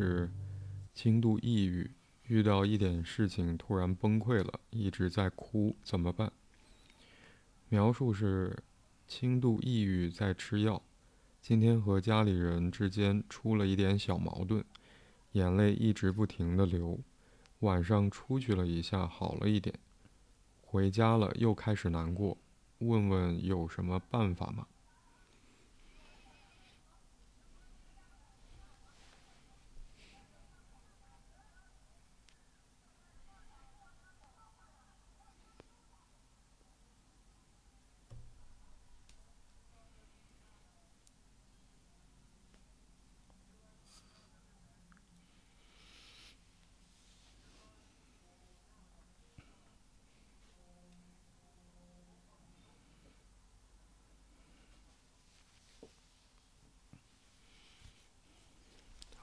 [0.00, 0.30] 是
[0.94, 1.90] 轻度抑郁，
[2.22, 6.32] 遇到一点事情突然崩溃了，一直在哭，怎么办？
[7.68, 8.62] 描述是
[9.06, 10.82] 轻度抑郁在吃药，
[11.42, 14.64] 今天和家里人之间出了一点小矛盾，
[15.32, 16.98] 眼泪一直不停的流，
[17.58, 19.78] 晚上出去了一下好了一点，
[20.62, 22.38] 回家了又开始难过，
[22.78, 24.66] 问问有什么办法吗？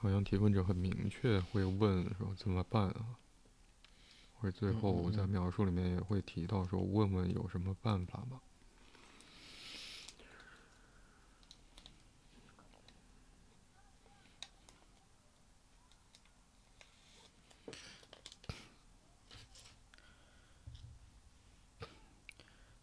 [0.00, 3.16] 好像提问者很明确会问说怎么办啊？
[4.34, 8.38] 或者最后我在描述里面也会提到说问问有什么办法吗？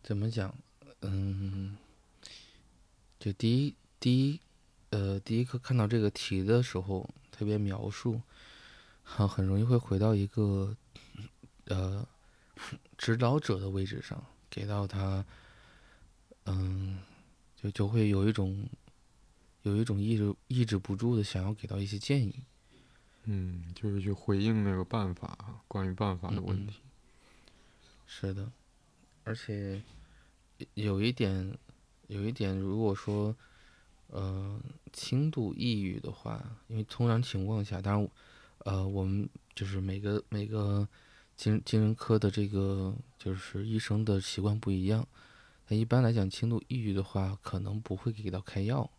[0.02, 0.52] 怎么讲？
[1.02, 1.78] 嗯，
[3.20, 4.40] 就第一第一。
[4.92, 8.22] 呃，第一个看到这个题的时候，特别描述，
[9.04, 10.74] 很很容易会回到一个
[11.66, 12.08] 呃
[12.98, 15.26] 指导者的位置上，给到他，
[16.46, 17.00] 嗯，
[17.58, 18.66] 就就会有一种
[19.64, 22.42] 有一种抑制抑制不住的想要给到一些建议，
[23.26, 26.80] 嗯，就是去回应那个办法，关于办法的问题，
[28.08, 28.50] 是的，
[29.26, 29.84] 而且
[30.76, 31.58] 有一点
[32.08, 33.36] 有一点，如果说。
[34.08, 34.60] 呃，
[34.94, 38.10] 轻度抑郁的话，因为通常情况下，当然，
[38.60, 40.88] 呃，我们就是每个每个
[41.36, 45.06] 精精神科的这个就是医生的习惯不一样。
[45.68, 48.90] 那一般来讲，轻度抑郁的话，可能不会给到开药。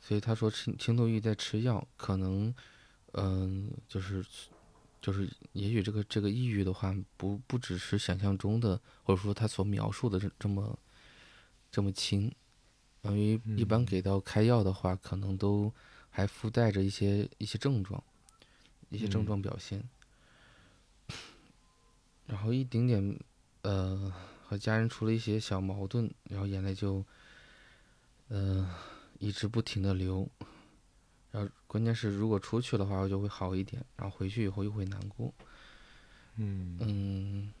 [0.00, 2.52] 所以他说轻轻度抑郁在吃药，可能，
[3.12, 4.24] 嗯，就是
[5.00, 10.76] 就是，也许这个这个抑郁的话，不不只是想象中的，或者说他所描述的这这么
[11.70, 12.32] 这么轻。
[13.02, 15.72] 因为一般给到开药的话，可能都
[16.08, 18.02] 还附带着一些一些症状，
[18.90, 19.82] 一些症状表现。
[22.26, 23.18] 然后一丁点，
[23.62, 24.12] 呃，
[24.46, 27.04] 和家人出了一些小矛盾，然后眼泪就，
[28.28, 28.72] 呃，
[29.18, 30.28] 一直不停的流。
[31.32, 35.34] 然后关键是，如果出去的话，我就会好一点；然后回去以后又会难过。
[36.36, 37.52] 嗯嗯，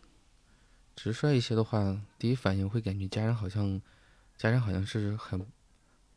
[0.94, 3.82] 直率一些的话，第一反应会感觉家人好像。
[4.42, 5.46] 家人好像是很，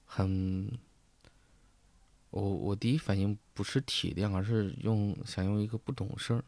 [0.03, 0.79] 很，
[2.31, 6.43] 我我第一反应不是体谅，而是用想用一个不懂事儿，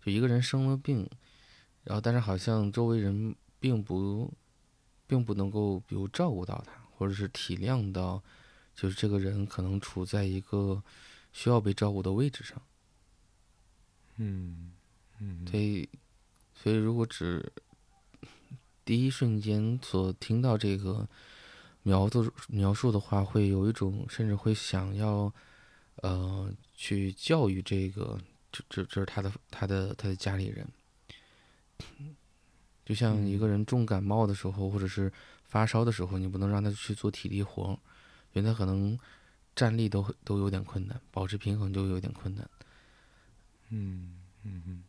[0.00, 1.10] 就一个人生了病，
[1.82, 4.32] 然后但是好像周围人并不，
[5.08, 8.22] 并不能够比如照顾到他，或者是体谅到，
[8.76, 10.80] 就是这个人可能处在一个
[11.32, 12.62] 需要被照顾的位置上。
[14.18, 14.70] 嗯
[15.18, 15.88] 嗯，所以
[16.54, 17.52] 所以如果只。
[18.86, 21.06] 第一瞬间所听到这个
[21.82, 25.30] 描述描述的话，会有一种甚至会想要，
[25.96, 28.16] 呃，去教育这个，
[28.52, 30.66] 这这这是他的他的他的家里人。
[32.84, 37.76] 就像一个人重感冒的时候，或者是发烧的时候，你不能让他去做体力活，
[38.34, 38.96] 因为他可能
[39.56, 42.48] 站立都都有点困难，保持平衡就有点困难。
[43.70, 44.84] 嗯嗯嗯。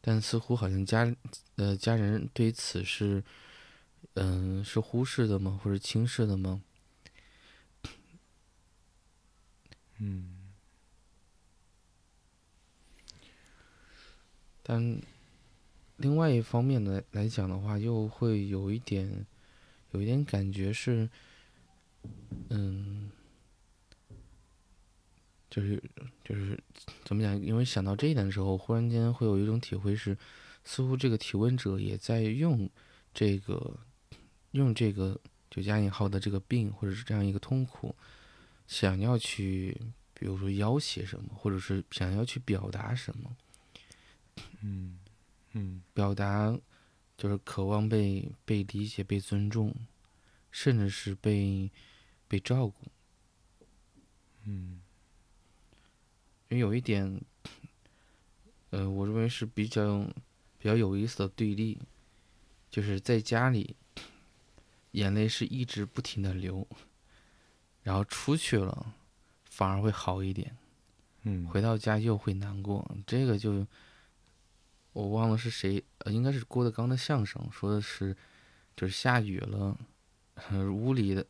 [0.00, 1.14] 但似乎好像家，
[1.56, 3.22] 呃，家人对此是，
[4.14, 5.60] 嗯，是忽视的吗？
[5.62, 6.62] 或者轻视的吗？
[9.98, 10.34] 嗯。
[14.62, 15.00] 但
[15.96, 19.26] 另外一方面来来讲的话，又会有一点，
[19.90, 21.08] 有一点感觉是，
[22.50, 23.10] 嗯。
[25.50, 25.82] 就是
[26.22, 26.62] 就是
[27.04, 27.40] 怎么讲？
[27.40, 30.16] 因为想到这一点的时候，忽然间会有一种体会是，
[30.64, 32.68] 似乎这个提问者也在用
[33.14, 33.78] 这个
[34.50, 35.18] 用这个
[35.50, 37.94] 就加引号的这个病或者是这样一个痛苦，
[38.66, 39.74] 想要去
[40.12, 43.36] 比如说要挟什么，或者是想要去表达什么。
[44.60, 44.98] 嗯
[45.52, 46.54] 嗯，表达
[47.16, 49.74] 就是渴望被被理解、被尊重，
[50.50, 51.70] 甚至是被
[52.28, 52.74] 被照顾。
[54.44, 54.82] 嗯。
[56.48, 57.20] 因为有一点，
[58.70, 60.04] 呃，我认为是比较
[60.58, 61.78] 比较有意思的对立，
[62.70, 63.76] 就是在家里，
[64.92, 66.66] 眼泪是一直不停的流，
[67.82, 68.94] 然后出去了，
[69.44, 70.56] 反而会好一点。
[71.22, 73.66] 嗯，回到家又会难过，这个就
[74.92, 78.16] 我忘了是谁，呃，应该是郭德纲的相声，说的是
[78.74, 79.76] 就是下雨了，
[80.72, 81.26] 屋里的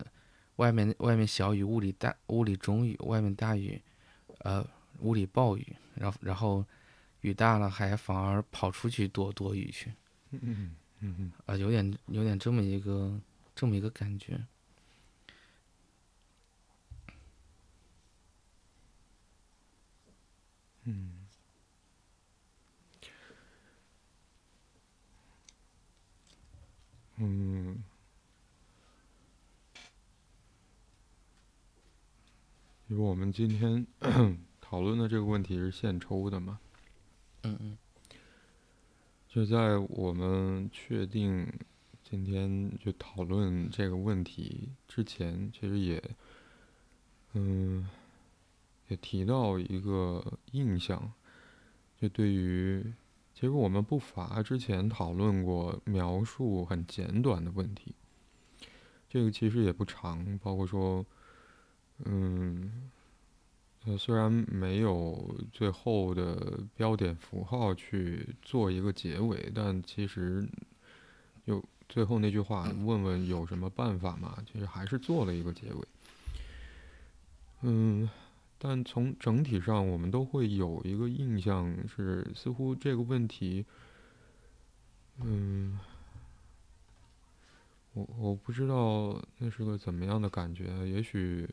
[0.55, 3.81] 外面外面小雨，屋里大屋里中雨，外面大雨，
[4.39, 4.65] 呃，
[5.01, 6.65] 屋里暴雨，然后然后
[7.21, 9.91] 雨大了还反而跑出去躲躲雨去，
[10.31, 13.19] 嗯嗯嗯啊、有点有点这么一个
[13.55, 14.39] 这么一个感觉。
[20.85, 21.27] 嗯，
[27.17, 27.83] 嗯，
[32.87, 33.85] 因为我们今天
[34.69, 36.59] 讨论的这个问题是现抽的嘛，
[37.41, 37.77] 嗯嗯
[39.27, 41.51] 就在我们确定
[42.03, 45.99] 今天就讨论这个问题之前，其实也，
[47.33, 47.89] 嗯，
[48.89, 51.13] 也提到一个印象，
[51.99, 52.93] 就对于，
[53.33, 57.95] 其实我们不乏之前讨论过描述很简短的问题，
[59.09, 61.03] 这个其实也不长，包括说，
[62.05, 62.91] 嗯。
[63.85, 70.45] 呃，虽然没有最后的标点符号去做一个结尾，但其实
[71.45, 74.37] 有最后那句话，问问有什么办法嘛？
[74.51, 75.87] 其实还是做了一个结尾。
[77.61, 78.09] 嗯，
[78.57, 83.65] 但从整体上，我们都会有一个印象是，似乎这个问题，
[85.21, 85.79] 嗯，
[87.93, 91.49] 我我不知道那是个怎么样的感觉，也许。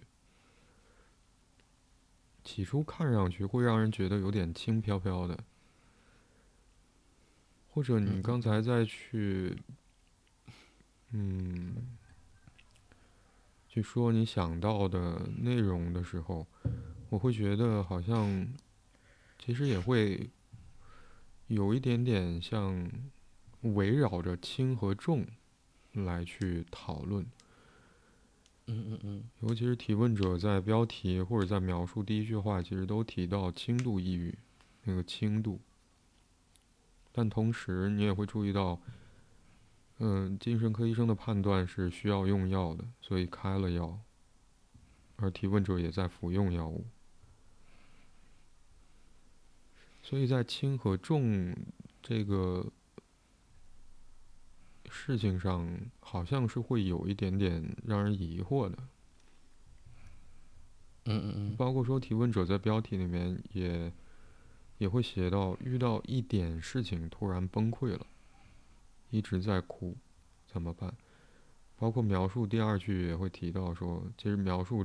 [2.46, 5.36] 起初看上去会让人觉得有点轻飘飘的，
[7.72, 9.58] 或者你刚才再去，
[11.10, 11.74] 嗯，
[13.68, 16.46] 去说你想到的内容的时候，
[17.08, 18.46] 我会觉得好像，
[19.40, 20.30] 其实也会
[21.48, 22.88] 有一点点像
[23.62, 25.26] 围绕着轻和重
[25.92, 27.26] 来去讨论。
[28.68, 34.36] 嗯嗯嗯，尤其是提问者在标题或者在描述第一句话，其实都提到轻度抑郁，
[34.82, 35.60] 那个轻度。
[37.12, 38.80] 但同时，你也会注意到，
[39.98, 44.00] 嗯，精神科医生的判断是需要用药的，所以开了药，
[45.14, 46.84] 而提问者也在服用药物。
[50.02, 51.56] 所以在轻和重
[52.02, 52.72] 这个。
[54.98, 55.68] 事情上
[56.00, 58.76] 好像是会有一点点让人疑惑的，
[61.04, 63.92] 嗯嗯嗯，包括说提问者在标题里面也
[64.78, 68.06] 也会写到遇到一点事情突然崩溃了，
[69.10, 69.94] 一直在哭，
[70.46, 70.92] 怎么办？
[71.76, 74.84] 包括描述第二句也会提到说，其实描述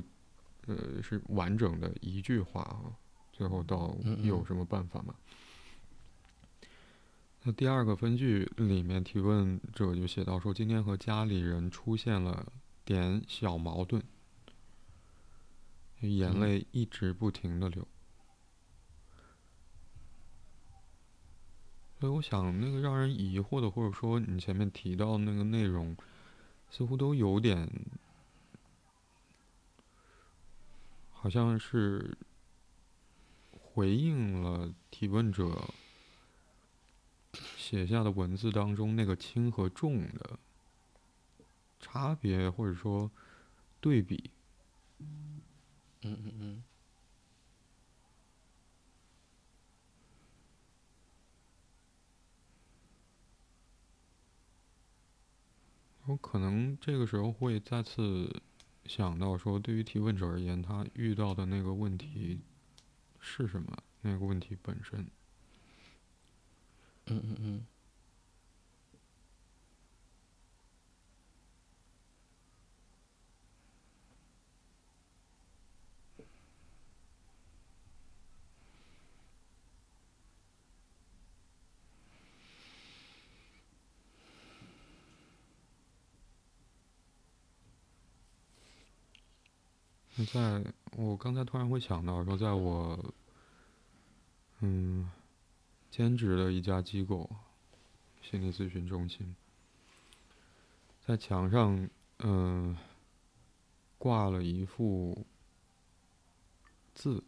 [0.66, 2.92] 呃是完整的一句话啊，
[3.32, 5.14] 最后到有什么办法吗？
[7.44, 12.52] 那第二个分句里面，提问者就写到说，今天和家里人出现了
[12.84, 14.00] 点小矛盾，
[16.02, 17.84] 眼泪一直不停的流。
[21.98, 25.96] 所以我想，那个让人疑惑的，或者说你前面提到那个内容，
[26.70, 27.68] 似乎都有点，
[31.10, 32.16] 好像是
[33.50, 35.74] 回应了提问者。
[37.56, 40.38] 写下的文字当中那个轻和重的
[41.80, 43.10] 差别，或者说
[43.80, 44.30] 对比，
[45.00, 45.42] 嗯
[46.02, 46.62] 嗯嗯，
[56.06, 58.42] 我可能这个时候会再次
[58.84, 62.40] 想到说，对于提问者而言，他遇到的那个问题
[63.20, 63.76] 是什么？
[64.02, 65.06] 那个问题本身。
[67.06, 67.66] 嗯嗯嗯。
[90.32, 90.62] 在
[90.96, 92.98] 我刚才突然会想到说，在我，
[94.60, 95.08] 嗯。
[95.92, 97.28] 兼职的一家机构，
[98.22, 99.36] 心理咨询中心，
[101.06, 101.86] 在墙上，
[102.20, 102.74] 嗯，
[103.98, 105.26] 挂了一幅
[106.94, 107.22] 字，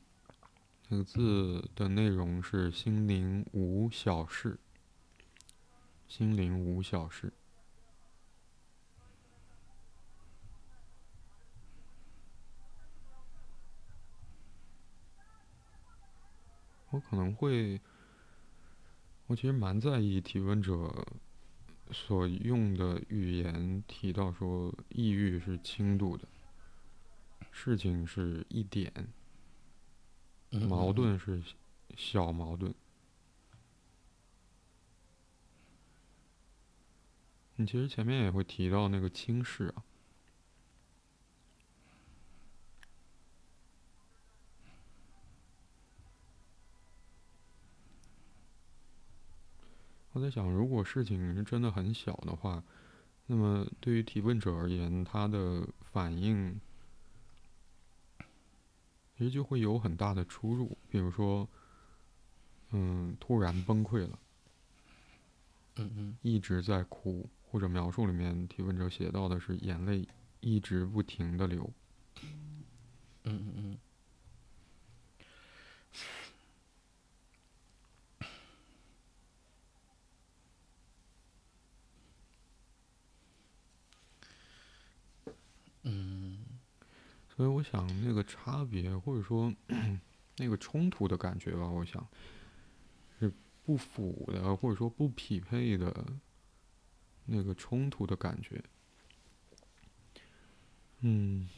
[0.88, 4.58] 那个字的内容是“心灵无小事”，
[6.08, 7.34] 心灵无小事。
[16.88, 17.78] 我可能会，
[19.26, 21.06] 我其实蛮在意提问者
[21.90, 26.28] 所用的语言，提到说抑郁是轻度的，
[27.50, 28.92] 事情是一点，
[30.50, 31.42] 矛盾是
[31.96, 32.74] 小矛盾。
[37.56, 39.84] 你其实前面也会提到那个轻视啊。
[50.14, 52.62] 我在想，如果事情是真的很小的话，
[53.26, 56.60] 那么对于提问者而言，他的反应
[59.18, 60.78] 其实就会有很大的出入。
[60.88, 61.48] 比如说，
[62.70, 64.16] 嗯，突然崩溃了，
[65.76, 70.06] 嗯嗯，一直在哭，或者描述里面提问者写到的是眼泪
[70.38, 71.68] 一直不停的流，
[73.24, 73.78] 嗯嗯嗯。
[87.36, 89.52] 所以我想，那个差别或者说
[90.38, 92.06] 那个冲突的感觉吧，我想
[93.18, 93.32] 是
[93.64, 96.06] 不符的，或者说不匹配的
[97.26, 98.62] 那个冲突的感觉。
[101.00, 101.48] 嗯，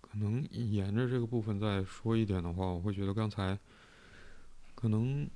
[0.00, 3.56] 可能沿着这个部分再说一点的话，我会觉得刚才。
[4.80, 5.28] 可能，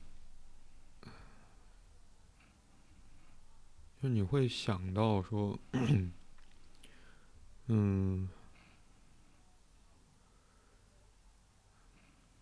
[4.01, 5.59] 就你会想到说，
[7.67, 8.29] 嗯，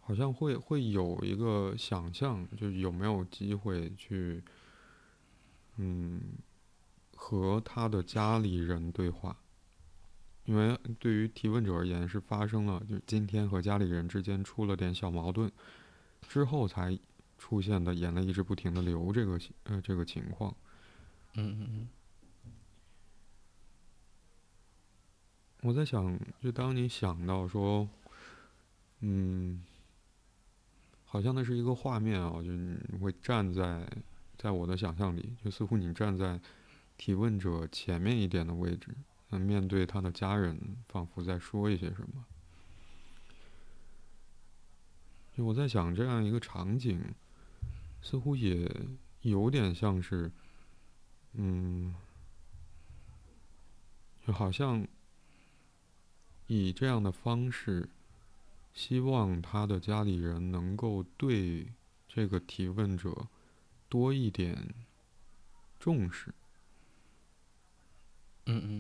[0.03, 4.45] 好像会会有一个想象，就是有没有机会去，
[5.77, 6.21] 嗯，
[7.17, 9.35] 和他的家里人对话，
[10.45, 15.51] 因为对于提问者而言是发生了，就是今天和家里人之间出了点小矛盾。
[16.29, 16.99] 之后才
[17.39, 20.55] 出现的眼泪一直不停的流这个呃这个情况，
[21.35, 21.89] 嗯嗯嗯。
[25.63, 27.87] 我在想，就当你想到说，
[29.01, 29.63] 嗯，
[31.05, 33.87] 好像那是一个画面啊，就你会站在
[34.39, 36.41] 在我的想象里，就似乎你站在
[36.97, 38.89] 提问者前面一点的位置，
[39.31, 40.59] 嗯，面对他的家人，
[40.89, 42.25] 仿佛在说一些什么。
[45.41, 47.03] 我在想，这样一个场景，
[48.03, 48.71] 似乎也
[49.23, 50.31] 有点像是，
[51.35, 51.95] 嗯，
[54.27, 54.87] 就好像
[56.47, 57.89] 以这样的方式，
[58.73, 61.73] 希望他的家里人能够对
[62.09, 63.29] 这个提问者
[63.89, 64.75] 多一点
[65.79, 66.35] 重视。
[68.47, 68.71] 嗯嗯，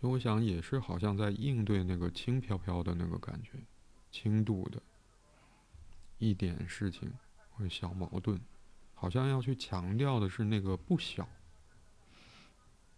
[0.00, 3.58] 因为我想也是好像在应对那个轻飘飘的那个感觉，
[4.10, 4.80] 轻度的。
[6.22, 7.12] 一点事情
[7.50, 8.40] 或者小矛盾，
[8.94, 11.28] 好像要去强调的是那个不小，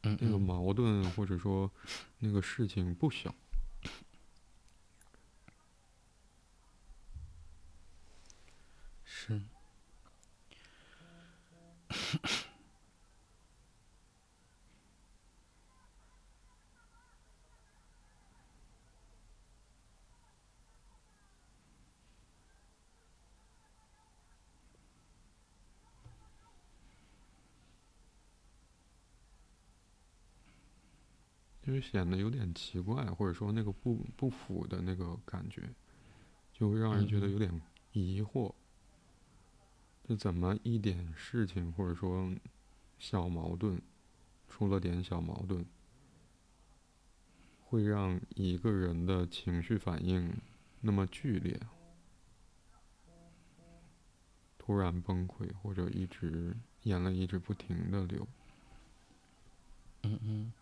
[0.02, 1.70] 那个矛盾或者说
[2.18, 3.34] 那个事情不小，
[9.04, 9.40] 是。
[31.74, 35.68] 就显得有点奇怪，或者说那个不不符的那个感觉，
[36.52, 38.54] 就会让人觉得有点疑惑。
[40.04, 42.32] 就怎么一点事情，或者说
[42.96, 43.82] 小矛盾，
[44.48, 45.64] 出了点小矛盾，
[47.64, 50.32] 会让一个人的情绪反应
[50.80, 51.58] 那么剧烈，
[54.56, 56.54] 突然崩溃，或者一直
[56.84, 58.28] 眼泪一直不停的流。
[60.02, 60.52] 嗯嗯。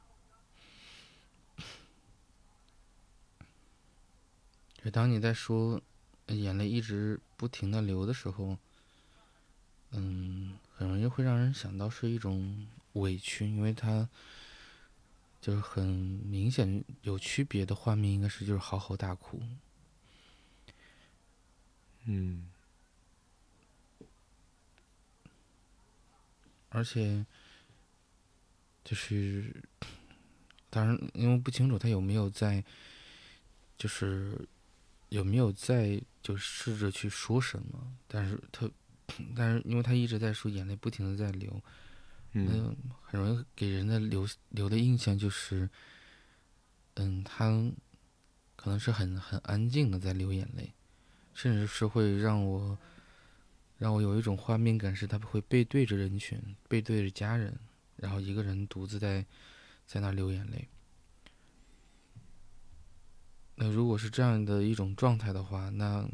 [4.84, 5.80] 就当你在说
[6.26, 8.58] 眼泪一直不停的流的时候，
[9.90, 14.08] 嗯，很容易会让人想到是一种委屈，因为它
[15.40, 19.40] 就是很明显有区别的画面，应该是就是嚎啕大哭，
[22.06, 22.48] 嗯，
[26.70, 27.24] 而且
[28.82, 29.62] 就是
[30.70, 32.64] 当然，因为不清楚他有没有在，
[33.78, 34.48] 就是。
[35.12, 37.96] 有没有在就试着去说什么？
[38.08, 38.66] 但是他，
[39.36, 41.62] 但是因为他一直在说，眼泪不停的在流，
[42.32, 45.68] 嗯很容易给人的留留的印象就是，
[46.94, 47.70] 嗯，他
[48.56, 50.72] 可能是很很安静的在流眼泪，
[51.34, 52.78] 甚至是会让我
[53.76, 57.54] 让我有一种画面感，是他会背对着人群，背对着家人，
[57.96, 59.26] 然后一个人独自在
[59.86, 60.66] 在那流眼泪。
[63.54, 66.08] 那如果是这样的一种状态的话，那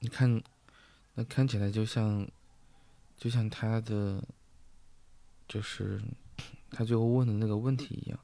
[0.00, 0.42] 你看，
[1.14, 2.28] 那看起来就像，
[3.16, 4.22] 就像他的，
[5.48, 6.00] 就是
[6.70, 8.18] 他最后问的那个问题一样，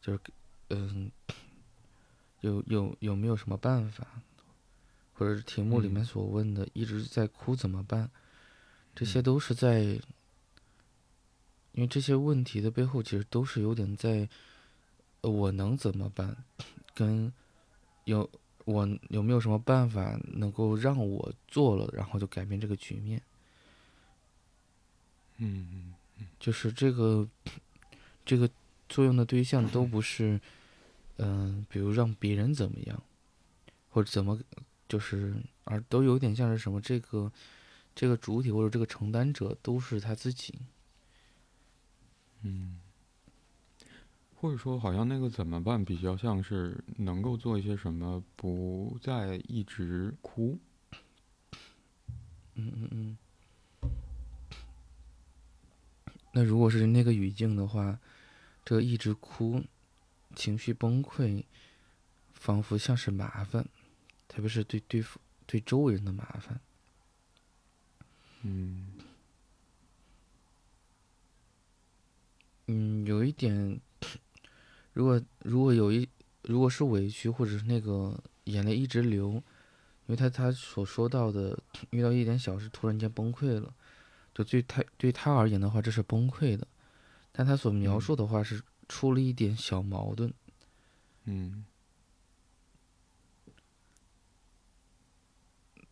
[0.00, 0.20] 就是
[0.68, 1.10] 嗯，
[2.40, 4.22] 有有有没有什么办法，
[5.12, 6.04] 或者是题目里面嗯。
[6.04, 8.10] 所问的一直在哭怎么办？
[8.94, 9.22] 这些嗯。
[9.22, 10.00] 都是在，
[11.72, 14.28] 因为这些问题的背后其实都是有点在，
[15.20, 16.36] 呃我能怎么办，
[16.94, 17.32] 跟
[18.04, 18.28] 有
[18.64, 23.22] 我有没有什么办法能够让我做了，然后就改变这个局面？
[25.38, 25.94] 嗯
[26.38, 27.26] 就是这个
[28.26, 28.50] 这个
[28.88, 30.38] 作用的对象都不是，
[31.16, 33.02] 嗯、比如让别人怎么样，
[33.88, 34.38] 或者怎么，
[34.88, 35.34] 就是
[35.64, 37.32] 而都有点像是什么这个
[37.94, 40.54] 这个主体或者这个承担者都是他自己。
[42.42, 42.78] 嗯，
[44.34, 50.58] 或者说，好像那个怎么办比较像是能够做一些什么，不再一直哭。
[52.54, 53.18] 嗯嗯嗯。
[56.32, 57.98] 那如果是那个语境的话，
[58.64, 59.62] 这个一直哭，
[60.36, 61.44] 情绪崩溃，
[62.32, 63.66] 仿佛像是麻烦，
[64.28, 66.60] 特别是对对付对周围人的麻烦。
[68.42, 68.92] 嗯
[72.72, 73.80] 嗯，有一点，
[74.92, 76.08] 如果如果有一
[76.42, 79.42] 如果是委屈或者是那个眼泪一直流，因
[80.06, 81.58] 为他他所说到的
[81.90, 83.74] 遇到一点小事突然间崩溃了，
[84.32, 86.64] 就对他对他而言的话这是崩溃的，
[87.32, 88.00] 但他所描嗯。
[88.00, 90.32] 述的话是出了一点小矛盾，
[91.24, 91.64] 嗯。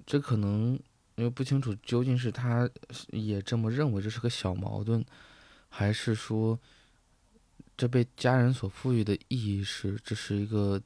[0.07, 0.79] 这可能
[1.17, 2.71] 因为不清楚究竟是他
[3.11, 5.05] 也这么认为这是个小矛盾，
[5.69, 6.59] 还是说
[7.77, 10.83] 这被家人所赋予的意义是这是一个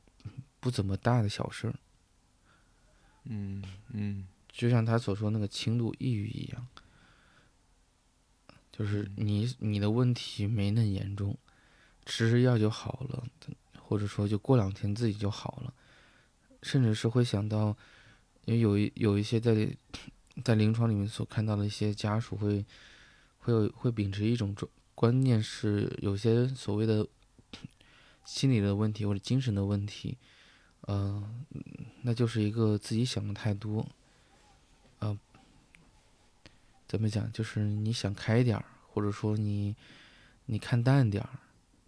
[0.61, 1.75] 不怎么大的小事儿。
[3.25, 4.27] 嗯嗯。
[4.55, 6.69] 就像他所说那个轻度抑郁一样，
[8.71, 11.35] 就是你你的问题没那严重，
[12.05, 13.27] 吃吃药就好了，
[13.81, 15.73] 或者说就过两天自己就好了，
[16.63, 17.75] 甚至是会想到，
[18.45, 19.75] 因为有一有一些在
[20.45, 22.63] 在临床里面所看到的一些家属会
[23.43, 27.07] 会有会秉持一种观观念是有些所谓的
[28.25, 30.17] 心理的问题或者精神的问题，
[30.83, 31.29] 呃，
[32.03, 33.85] 那就是一个自己想的太多。
[35.01, 35.19] 呃，
[36.87, 37.31] 怎么讲？
[37.33, 39.75] 就是你想开点儿，或者说你
[40.47, 41.41] 你看淡点儿，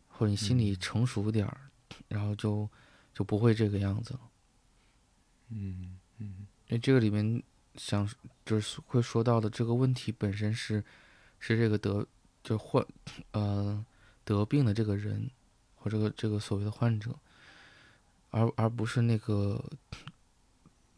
[0.09, 1.71] 或者你心里嗯成熟点儿，
[2.09, 2.69] 然后就
[3.13, 4.21] 就不会这个样子了。
[5.51, 7.41] 嗯嗯因为这个里面
[7.77, 8.09] 想
[8.45, 10.83] 就是会说到的这个问题本身是
[11.47, 12.07] 是这个得
[12.43, 12.83] 就患
[13.33, 13.85] 呃
[14.25, 15.31] 得病的这个人
[15.75, 17.15] 或这个这个所谓的患者，
[18.31, 19.63] 而而不是那个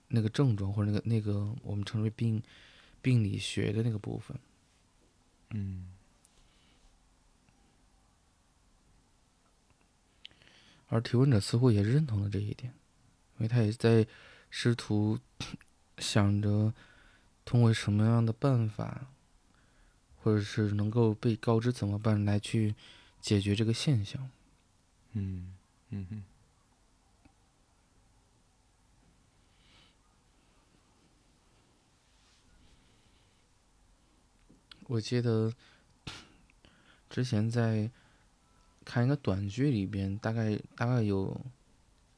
[0.07, 2.41] 那个症状或者那个那个我们称为病
[3.03, 4.39] 病理学的那个部分。
[5.51, 5.93] 嗯
[10.89, 12.73] 而提问者似乎也认同了这一点，
[13.39, 14.07] 因为他也在
[14.51, 15.19] 试图
[15.99, 16.73] 想着
[17.45, 19.09] 通过什么样的办法，
[20.27, 22.75] 或者是能够被告知怎么办来去
[23.21, 24.29] 解决这个现象。
[25.13, 25.55] 嗯
[25.91, 26.25] 嗯嗯
[34.89, 35.53] 我记得
[37.09, 37.89] 之前在
[38.85, 41.41] 看一个短剧里边，大概大概有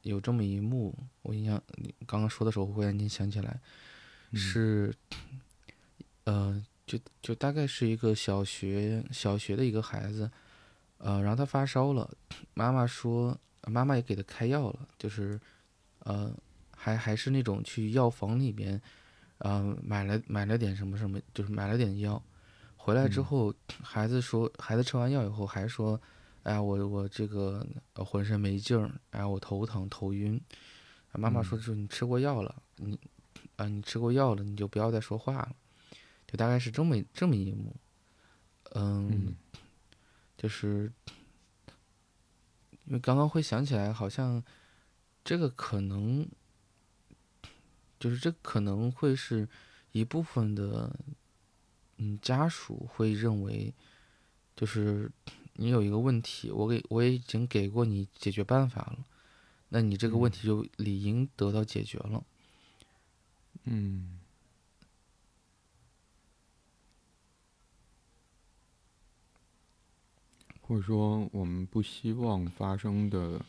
[0.01, 3.59] 有这么一幕，我印象你刚刚说的时候，我忽然间想起来，
[4.31, 4.95] 嗯是
[6.23, 10.27] 呃，就就大概是一个小学小学的一个孩子，
[10.97, 12.09] 呃，然后他发烧了，
[12.55, 15.39] 妈妈说，妈妈也给他开药了，就是
[15.99, 16.35] 呃，
[16.75, 18.81] 还还是那种去药房里边，
[19.37, 22.19] 呃，买了买了点什么什么，就是买了点药。
[22.75, 26.01] 回来之嗯后，孩子说，孩子吃完药以后还说，
[26.41, 30.41] 哎呀，我我这个呃浑身没劲儿，哎呀，我头疼头晕。
[31.13, 32.97] 妈妈说，是你吃过药了，你
[33.57, 35.55] 啊、你吃过药了，你就不要再说话了。
[36.29, 37.75] 就大概是这么这么一幕，
[38.73, 39.35] 嗯，嗯
[40.37, 40.93] 就是
[42.85, 44.43] 因为刚刚会想起来，好像
[45.25, 46.29] 这个可能
[47.99, 49.49] 就是这可能会是
[49.91, 50.95] 一部分的，
[51.97, 53.73] 嗯，家属会认为，
[54.55, 55.11] 就是
[55.53, 59.03] 你有一个问题，我给我已经给过你解决办法了，
[59.69, 62.23] 那你这个问题就理应得到解决了。
[63.63, 64.18] 嗯。
[70.69, 73.43] 或者说，我们不希望发生的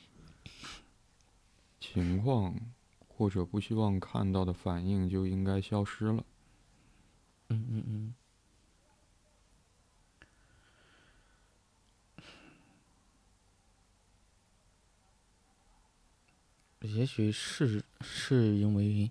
[1.78, 2.58] 情况，
[3.06, 6.24] 或者不希望看到的反应，就应该消失了。
[7.50, 8.14] 嗯嗯嗯。
[16.80, 19.10] 也许是是因为，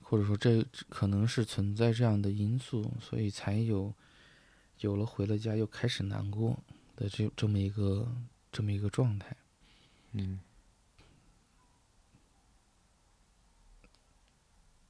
[0.00, 3.94] 或者说这可能是存在这样的因素，所以才有
[4.80, 6.58] 有了回了家又开始难过。
[6.96, 8.06] 的这这么一个
[8.50, 9.36] 这么一个状态，
[10.12, 10.40] 嗯，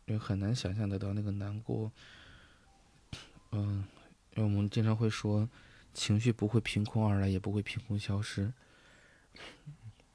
[0.06, 1.92] 因为很难想象得到那个难过，
[3.52, 3.84] 嗯，
[4.34, 5.48] 因为我们经常会说，
[5.94, 8.52] 情绪不会凭空而来，也不会凭空消失，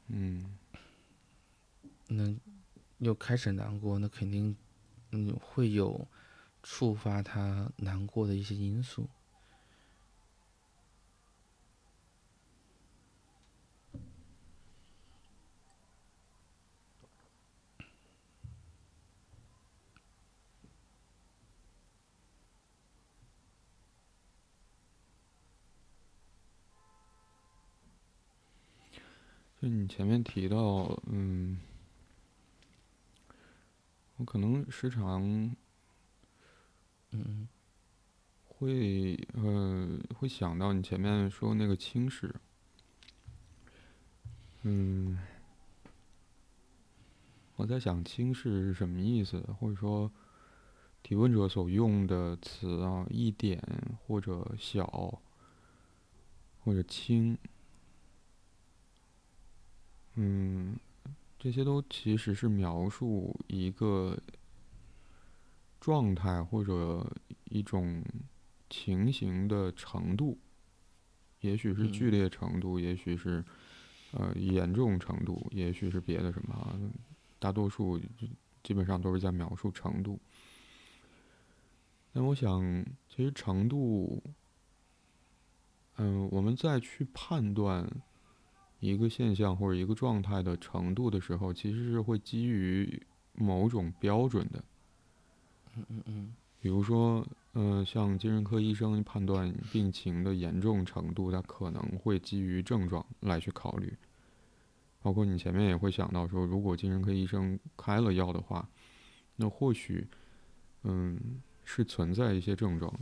[0.08, 0.58] 嗯，
[2.08, 2.36] 那
[2.97, 4.56] 又开始难过，那肯定
[5.12, 6.08] 嗯会有
[6.63, 9.10] 触发他难过的一些因素。
[29.67, 31.60] 就你前面提到，嗯，
[34.15, 35.53] 我可能时常，
[37.12, 37.49] 嗯，
[38.45, 42.34] 会呃会想到你前面说那个轻视，
[44.62, 45.19] 嗯，
[47.58, 50.10] 我在想轻视是什么意思，或者说
[51.03, 53.62] 提问者所用的词啊，一点
[54.08, 55.19] 或者小
[56.63, 57.38] 或者轻。
[60.19, 60.75] 嗯，
[61.38, 64.17] 这些都其实是描述一个
[65.80, 67.08] 状态或者
[67.45, 68.03] 一种
[68.67, 70.36] 情形的程度，
[71.41, 73.45] 也许是剧烈程度，也许是
[74.12, 76.91] 呃严重程度，也许是别的什么，
[77.38, 78.01] 大多数
[78.63, 80.19] 基本上都是在描述程度。
[82.12, 84.23] 但我想，其实程度，
[85.97, 87.88] 嗯，我们再去判断。
[88.79, 93.01] 一个现象或者一个状态的程度的时候，其实是会基于
[93.33, 94.63] 某种标准的。
[95.75, 96.35] 嗯嗯嗯。
[96.59, 103.91] 比如说，嗯，像精神科医生判断病情的严重程度，他可能会基于症状来去考虑。
[105.01, 108.67] 包括你前面也会想到说，如果精神科医生开了药的话，
[109.35, 110.05] 那或许，
[110.83, 111.19] 嗯，
[111.63, 112.99] 是存在一些症状的。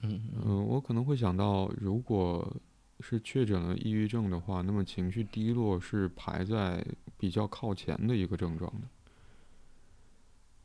[0.00, 0.66] 嗯嗯。
[0.66, 2.56] 我可能会想到，如果。
[3.00, 6.84] 是确诊了抑郁症的话，那么情绪低落是排在
[7.18, 8.86] 比较靠前的一个症状的，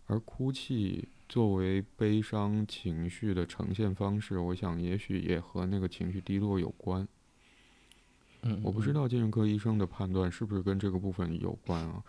[0.07, 7.07] 而哭泣作为悲伤情绪的呈现方式，我想也许也和那个情绪低落有关。
[8.41, 12.03] 嗯，我不知道精神科医生的判断是不是跟这个部分有关啊？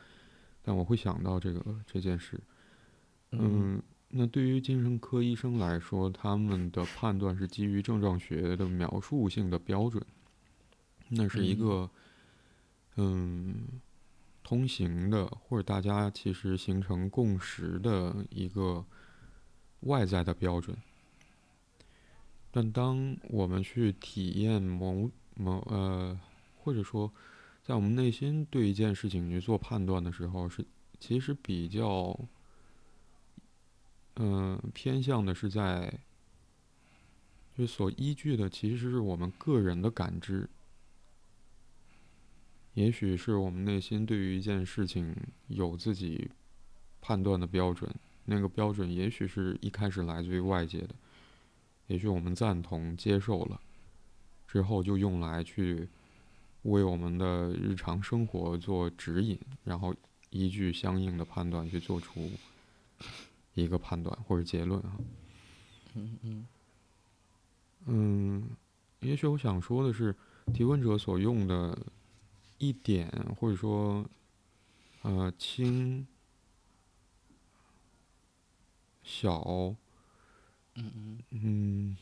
[0.63, 2.39] 但我会想到这个这件事。
[3.33, 10.05] 嗯，那对于精神科医生来说，他们的判断是基于症状学的描述性的标准。
[11.09, 11.89] 那是一个，
[12.97, 13.55] 嗯，
[14.43, 18.85] 通行的，或者大家其实形成共识的一个
[19.81, 20.77] 外在的标准。
[22.51, 26.19] 但当我们去体验某某呃，
[26.57, 27.13] 或者说
[27.63, 30.65] 在我们内心对一件事情去做判断的时候，是
[30.99, 32.19] 其实比较，
[34.23, 35.99] 嗯，偏向的是在，
[37.57, 40.47] 就所依据的其实是我们个人的感知。
[42.75, 45.17] 也许是我们内心对于一件事情
[45.49, 46.31] 有自己
[47.01, 47.91] 判断的标准，
[48.27, 50.95] 那个标准也许是一开始来自于外界的，
[51.87, 53.59] 也许我们赞同接受了，
[54.47, 55.89] 之后就用来去
[56.65, 59.95] 为我们的日常生活做指引，然后
[60.29, 62.31] 依据相应的判断去做出
[63.55, 64.97] 一个判断或者结论啊。
[65.95, 66.47] 嗯嗯。
[67.87, 68.51] 嗯，
[69.01, 70.15] 也许我想说的是，
[70.53, 71.79] 提问者所用的。
[72.63, 73.09] 一点，
[73.39, 74.05] 或者说，
[75.01, 76.07] 呃，轻、
[79.03, 79.75] 小，
[80.75, 81.97] 嗯嗯嗯，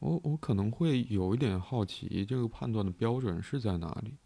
[0.00, 4.18] 我我可能会有一点好奇，这个判断的标准是在哪里？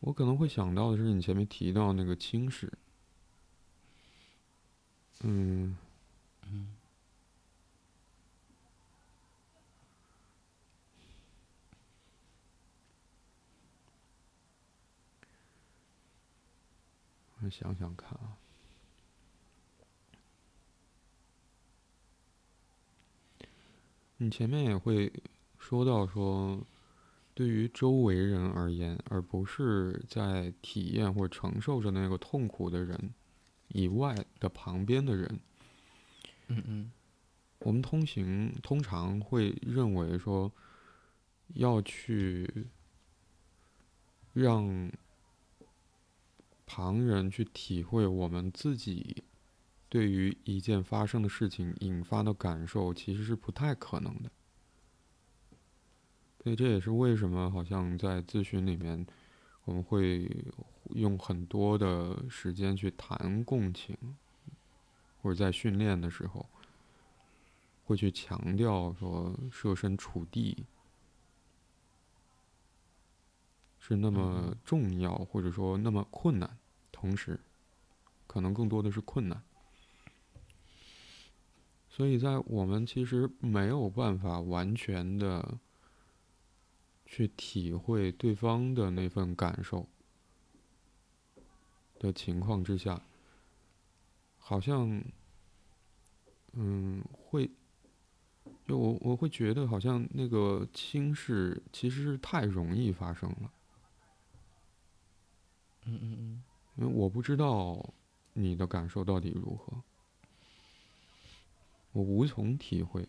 [0.00, 2.72] 我可能会想到的是你前面提到那个轻视，
[5.26, 5.74] 嗯，
[6.42, 6.68] 嗯，
[17.40, 18.36] 我想想看啊，
[24.18, 25.10] 你前面也会
[25.58, 26.60] 说到说，
[27.32, 33.14] 对于周围人而言，而不是在体验或承受着那个痛苦的人
[33.68, 35.40] 以外的旁边的人，
[36.48, 36.92] 嗯嗯
[37.60, 40.52] 我们通行通常会认为说，
[41.54, 42.66] 要去
[44.32, 44.90] 让
[46.66, 49.22] 旁人去体会我们自己
[49.88, 54.30] 对于一件发生的事情引发的感受，其实是不太可能的。
[56.42, 59.06] 所以这也是为什么好像在咨询里面，
[59.64, 60.30] 我们会
[60.90, 63.96] 用很多的时间去谈共情，
[65.22, 66.46] 或者在训练的时候。
[67.86, 70.64] 会去强调说设身处地
[73.78, 76.56] 是那么重要，或者说那么困难，
[76.90, 77.38] 同时
[78.26, 79.42] 可能更多的是困难。
[81.90, 85.58] 所以在我们其实没有办法完全的
[87.04, 89.86] 去体会对方的那份感受
[91.98, 93.00] 的情况之下，
[94.38, 95.02] 好像
[96.52, 97.50] 嗯会。
[98.66, 103.52] 就我我会觉得好像那个轻视其实是太容易发生了，
[105.84, 106.42] 嗯嗯嗯，
[106.76, 107.92] 因为我不知道
[108.32, 109.82] 你的感受到底如何，
[111.92, 113.06] 我无从体会。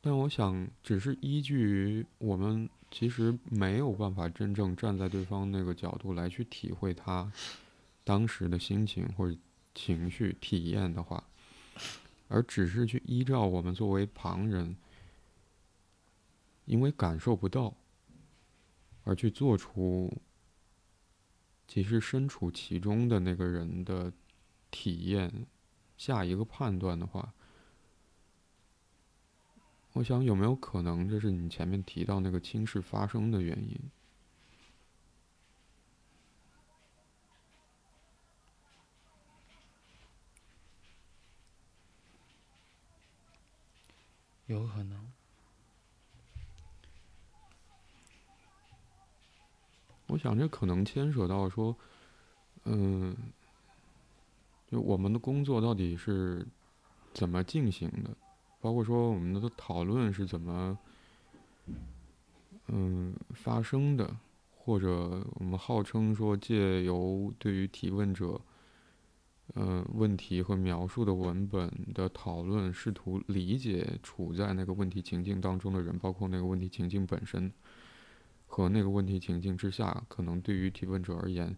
[0.00, 7.32] 但我想，只是依据于我们其实没有办法真正站在对方那个角度来去体会他
[8.04, 9.36] 当时的心情或者。
[9.72, 11.22] 情绪体验的话，
[12.26, 14.76] 而只是去依照我们作为旁人，
[16.64, 17.72] 因为感受不到，
[19.04, 20.12] 而去做出
[21.68, 24.12] 其实身处其中的那个人的
[24.72, 25.46] 体验，
[25.96, 27.32] 下一个判断的话，
[30.00, 33.78] 我想有没有可能这是你前面提到那个轻视发生的原因？
[44.46, 45.12] 有可能。
[50.06, 51.76] 我想这可能牵扯到说，
[52.64, 53.14] 嗯，
[54.66, 56.46] 就我们的工作到底是
[57.12, 58.16] 怎么进行的，
[58.60, 60.78] 包括说我们的讨论是怎么，
[62.68, 64.16] 嗯，发生的，
[64.50, 68.40] 或者我们号称说借由对于提问者。
[69.56, 77.52] 嗯，问题和描述的文本的讨论，试图理解处在那个问题情境当中的人，包括那个问题情境本身，
[78.46, 81.56] 和那个问题情境之下，可能对于提问者而言，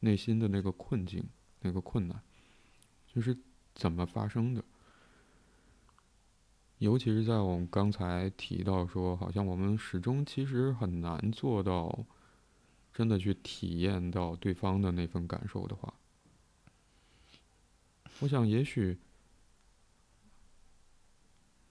[0.00, 1.26] 内心的那个困境、
[1.62, 2.20] 那个困难，
[3.06, 3.34] 就是
[3.74, 4.62] 怎么发生的。
[6.78, 12.04] 尤其是在我们刚才提到说，好像我们始终其实很难做到，
[12.92, 15.94] 真的去体验到对方的那份感受的话。
[18.20, 18.98] 我想，也许，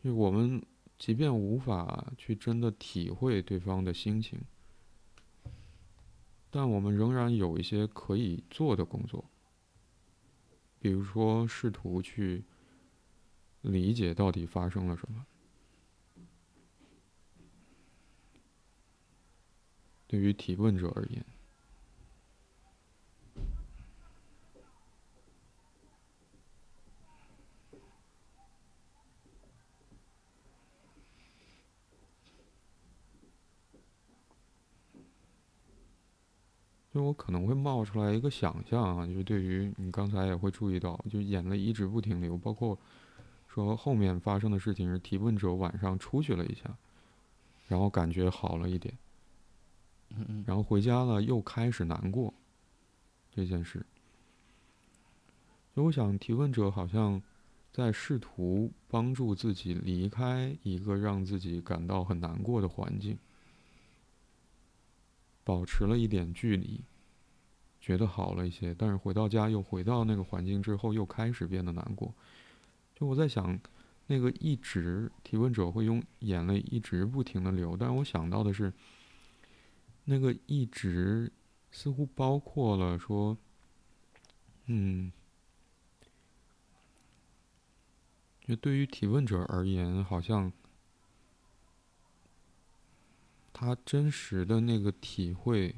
[0.04, 0.64] 就我们
[0.98, 4.40] 即便无法去真的体会对方的心情，
[6.50, 9.26] 但我们仍然有一些可以做的工作，
[10.80, 12.44] 比如说试图去
[13.66, 15.26] 理解到底发生了什么。
[20.08, 21.26] 对于提问者而言。
[36.94, 42.80] 就我可能会冒出来一个想象啊，就是对于你刚才也会注意到，就眼泪一直不停流，包括
[43.64, 46.76] 说后面发生的事情是提问者晚上出去了一下，
[47.68, 48.98] 然后感觉好了一点，
[50.10, 52.34] 嗯嗯，然后回家了又开始难过
[53.34, 53.86] 这件事。
[55.74, 57.22] 就我想提问者好像
[57.72, 63.18] 在试图帮助自己离开一个让自己感到很难过的环境。
[65.44, 66.84] 保持了一点距离，
[67.80, 72.14] 觉得好了一些，但是回到家又回到那个环境之后，又开始变得难过。
[72.96, 73.60] 就我在想，
[74.08, 78.72] 那个一直提问者会用眼泪一直不停的流，但我想到的是，
[80.06, 81.30] 那个一直
[81.72, 83.38] 似乎包括了说，
[84.68, 85.12] 嗯，
[88.46, 90.54] 就对于提问者而言，好像
[93.52, 95.76] 他真实的那个体会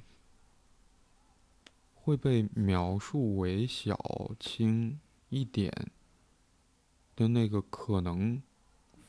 [1.96, 5.00] 会被描述为小、轻、
[5.30, 5.90] 一点。
[7.18, 8.42] 的那个可能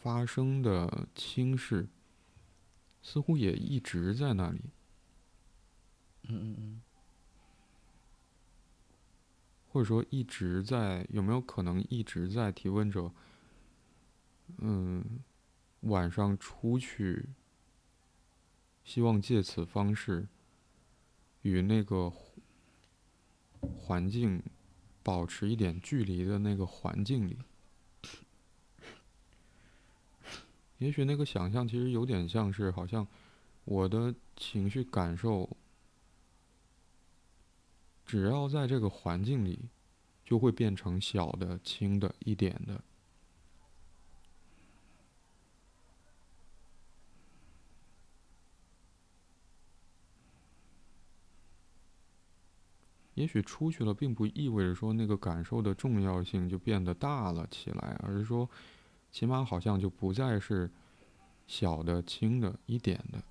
[0.01, 1.87] 发生的轻视，
[3.03, 4.61] 似乎也一直在那里。
[6.23, 6.83] 嗯嗯嗯。
[9.71, 13.12] 或者说一直在有没有可能一直在提问者，
[14.57, 15.21] 嗯，
[15.81, 17.29] 晚上出去，
[18.83, 20.27] 希望借此方式
[21.42, 22.11] 与那个
[23.61, 24.42] 环境
[25.03, 27.37] 保持一点距离的那个环境里。
[30.79, 33.05] 也许那个想象其实有点像是，好像
[33.64, 35.49] 我的情绪感受，
[38.07, 39.59] 只要在这个环境里，
[40.25, 42.81] 就会变成小的、轻的、一点的。
[53.14, 58.49] 也许出去了，并不意味着说那个感受的重要性就变得大了起来，而是说。
[59.11, 60.71] 起码好像就不再是
[61.47, 63.23] 小的、轻的、一点的。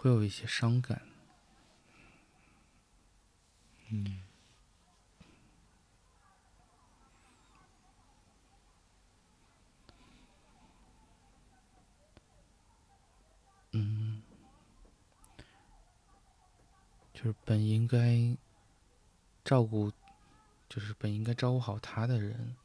[0.00, 1.02] 会有一些伤感。
[3.90, 4.22] 嗯。
[13.72, 14.22] 嗯
[17.12, 18.34] 就是本应该
[19.44, 19.92] 照顾
[20.70, 22.56] 就是本应该照顾好他的人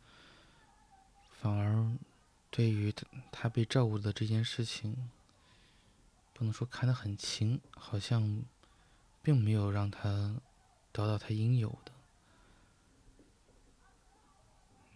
[1.29, 1.85] 反而
[2.49, 5.09] 对于他他被照顾的这件事情
[6.37, 8.43] 不能说看得很轻，好像
[9.21, 10.35] 并没有让他
[10.91, 11.93] 得到他应有的。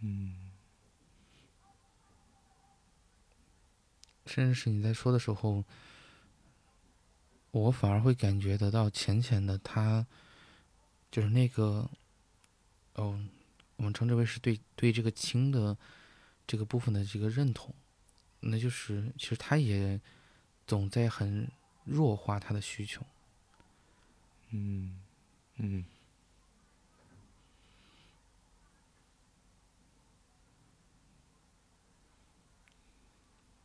[0.01, 0.51] 嗯，
[4.25, 5.63] 甚至是你在说的时候，
[7.51, 10.05] 我反而会感觉得到浅浅的他，
[11.09, 11.89] 就是那个，
[12.95, 13.17] 哦，
[13.77, 15.77] 我们称之为是对对这个轻的
[16.45, 17.73] 这个部分的这个认同，
[18.41, 19.99] 那就是其实他也
[20.69, 21.49] 总在很
[21.83, 23.03] 弱化他的需求。
[24.51, 25.01] 嗯，
[25.55, 25.83] 嗯。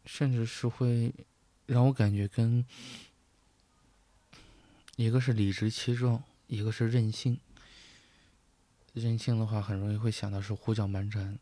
[0.07, 1.13] 甚至是会
[1.67, 2.65] 让我感觉跟
[4.97, 7.39] 一个是理直气壮，一个是任性。
[8.95, 11.39] 任性的话，很容易会想到是胡搅蛮缠，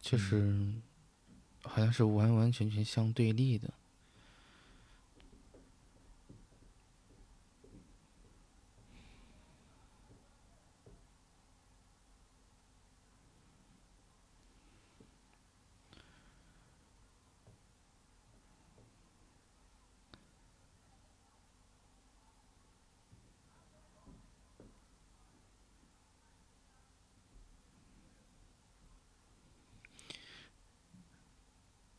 [0.00, 0.74] 就是
[1.62, 3.72] 好像是完完全全相对立的。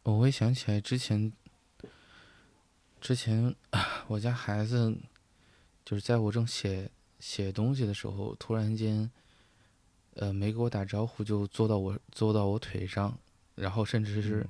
[0.04, 1.32] 我会想起来之前，
[3.00, 3.56] 之前
[4.08, 4.98] 我家孩子
[5.86, 6.90] 就是在我正写
[7.20, 9.12] 写东西的时候，突然间，
[10.16, 13.16] 呃，没给我打招呼就坐到我坐到我腿上，
[13.54, 14.50] 然后甚至是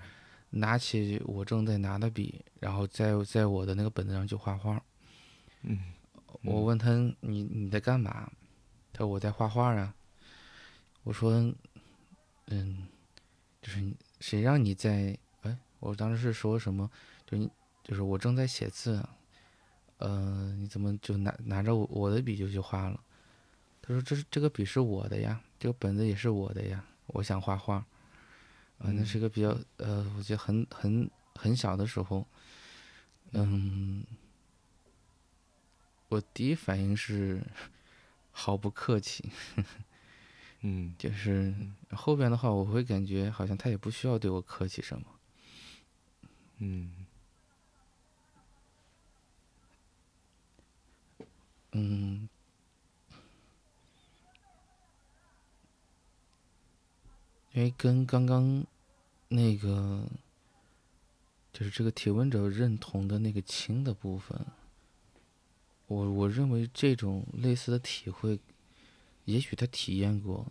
[0.52, 4.82] 拿起我正在拿的笔，然后在在我的那个本子上就画画。
[5.64, 5.78] 嗯，
[6.44, 8.32] 我问他你你在干嘛？
[8.94, 9.94] 他说我在画画啊。
[11.04, 11.54] 我说，
[12.48, 12.88] 嗯，
[13.62, 15.18] 就是谁让你在。
[15.82, 16.90] 我当时是说什么？
[17.28, 17.52] 就你，
[17.84, 19.04] 就是我正在写字，
[19.98, 22.98] 呃，你怎么就拿拿着我我的笔就去画了？
[23.82, 27.86] 他说：“这是这个笔是我的呀，这个本子也是我的呀，我想画画。”
[28.78, 32.26] 啊，那是一个比较呃，我觉得很很很小的时候，
[33.32, 34.04] 嗯，
[36.10, 37.44] 我第一反应是
[38.32, 39.32] 毫不客气，
[40.62, 41.54] 嗯，就是
[41.92, 45.06] 后边的话，我会感觉好像他也不需要对我客气什么。
[46.64, 46.92] 嗯，
[51.72, 52.30] 嗯，
[57.54, 58.64] 因为跟刚刚
[59.28, 60.08] 那个
[61.52, 64.46] 就是这个提问者认同的那个轻的部分，
[65.88, 68.40] 我我认为这种类似的体会，
[69.26, 70.46] 也许他体验过，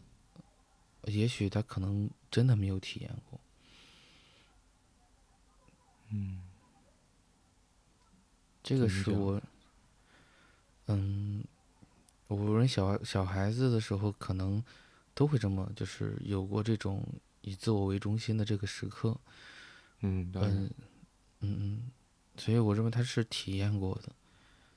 [1.05, 3.40] 也许他可能真的没有体验过。
[6.13, 6.41] 嗯，
[8.63, 9.41] 这个是我，
[10.87, 11.45] 嗯，
[12.27, 14.63] 无论小小孩子的时候，可能
[15.15, 17.07] 都会这么，就是有过这种
[17.43, 19.17] 以自我为中心的这个时刻。
[20.01, 20.71] 嗯嗯
[21.41, 21.91] 嗯嗯，
[22.37, 24.13] 所以我认为他是体验过的，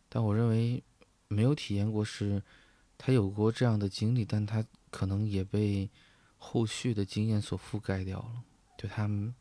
[0.10, 0.84] 但我认为
[1.28, 2.44] 没有体验过是，
[2.96, 5.90] 他有过这样的经历，但他可能也被
[6.38, 8.44] 后续的经验所覆盖掉了，
[8.78, 9.34] 就他们。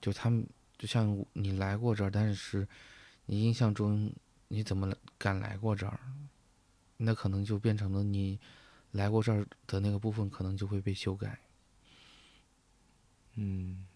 [0.00, 0.46] 就他们
[0.78, 2.66] 就像你来过这儿，但是
[3.26, 4.12] 你印象中
[4.48, 6.00] 你怎么敢来过这儿？
[6.96, 8.38] 那可能就变成了你
[8.92, 11.38] 来过这儿的那个部分，可能就会被修改。
[13.34, 13.86] 嗯。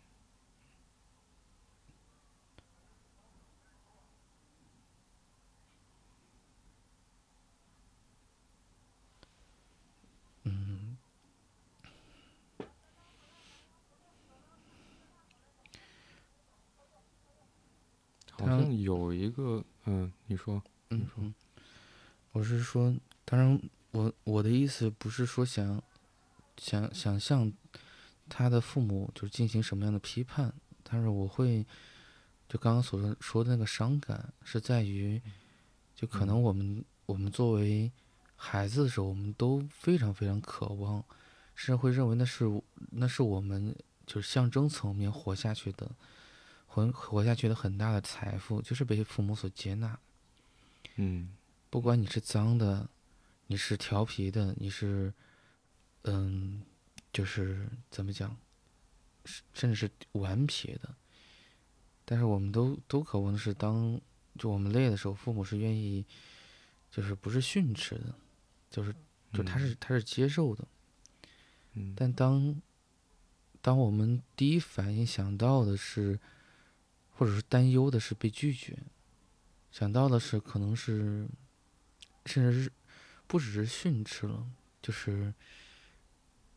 [18.45, 21.32] 好像有一个，嗯，你说，嗯说，
[22.32, 23.61] 我是说，当然，
[23.92, 25.82] 我我的意思不是说想，
[26.57, 27.53] 想想象
[28.28, 31.64] 他的父母就是进行什么样的批判，但是我会，
[32.49, 35.20] 就刚刚所说说的那个伤感，是在于，
[35.95, 37.90] 就可能我们我们作为
[38.36, 41.05] 孩子的时候，我们都非常非常渴望，
[41.55, 43.74] 甚至会认为那是那是我们
[44.07, 45.90] 就是象征层面活下去的。
[46.75, 49.97] 活活下去的很大的财富就是被父母所接纳。
[50.97, 51.33] 嗯，
[51.70, 52.89] 不管你是脏的，
[53.47, 55.14] 你是调皮的，你是，
[56.03, 56.62] 嗯，
[57.12, 58.37] 就是怎么讲，
[59.53, 60.93] 甚至是顽皮的，
[62.05, 64.01] 但是我们都都渴望的是当
[64.37, 66.05] 就我们累的时候，父母是愿意，
[66.91, 68.12] 就是不是训斥的，
[68.68, 68.93] 就是
[69.33, 70.64] 就他是他是接受的。
[71.75, 72.61] 嗯，但当
[73.62, 76.18] 当我们第一反应想到的是，
[77.17, 78.77] 或者是担忧的是被拒绝，
[79.71, 81.29] 想到的是可能是，
[82.27, 82.73] 甚至是
[83.27, 84.47] 不只是训斥了，
[84.83, 85.33] 就是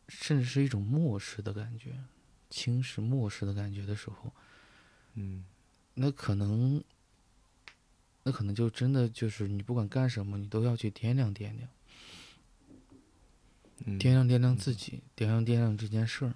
[0.08, 2.04] 甚至是一种漠视的感觉，
[2.50, 4.34] 轻视、漠视的感觉的时候，
[5.14, 5.46] 嗯，
[5.94, 6.84] 那可能，
[8.24, 11.70] 那可能就真的就是你不管干什么，你都要去掂量掂量，
[13.86, 16.34] 嗯掂量掂量自己，掂量掂量这件事儿。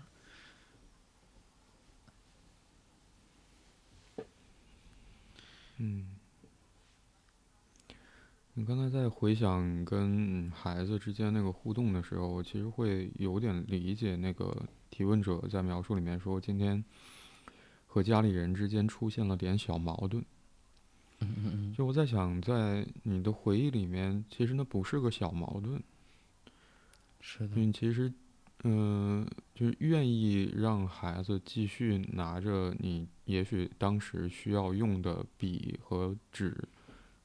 [5.83, 6.05] 嗯，
[8.53, 14.55] 你刚才在回想跟孩子之间那个互动的时候，我其实会有点理解那个
[14.91, 16.83] 提问者在描述里面说，今天
[17.87, 20.23] 和家里人之间出现了点小矛盾。
[21.21, 25.81] 嗯嗯嗯，就我在想，在你的回忆里面，其实那不是个小矛盾，
[27.19, 28.13] 是的，你其实，
[28.63, 36.55] 嗯、就是愿意让孩子继续拿着你也许当时需要用的笔和纸、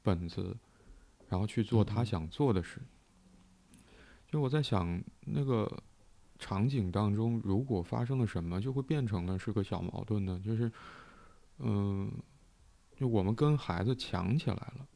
[0.02, 0.56] 本子，
[1.28, 2.80] 然后去做他想做的事。
[4.28, 5.70] 就我在想，那个
[6.38, 10.40] 场景当中，如果发生了什么，就会变成了是个小矛盾呢？
[10.44, 10.72] 就是，
[11.58, 12.10] 嗯、
[12.96, 14.88] 就我们跟孩子抢起来了。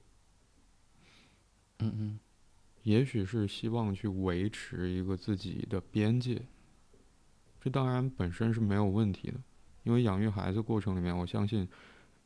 [1.80, 2.20] 嗯嗯
[2.83, 6.43] 也许是希望去维持一个自己的边界，
[7.61, 9.41] 这当然本身是没有问题的，
[9.83, 11.68] 因为养育孩子过程里面，我相信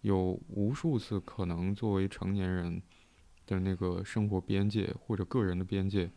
[0.02, 2.80] 有无数次可能作为成年人
[3.46, 6.10] 的那个生活边界或者个人的边界，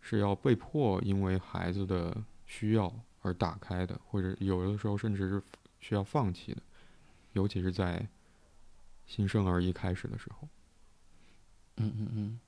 [0.00, 2.92] 是要被迫因为孩子的需要
[3.22, 5.42] 而打开的，或者有的时候甚至是
[5.80, 6.62] 需要放弃的，
[7.32, 8.08] 尤其是在
[9.06, 10.48] 新生儿一开始的时候。
[11.78, 12.40] 嗯嗯嗯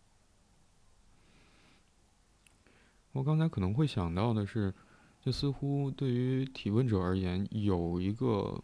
[3.18, 4.72] 我刚才可能会想到的是，
[5.20, 8.62] 就似乎对于提问者而言，有一个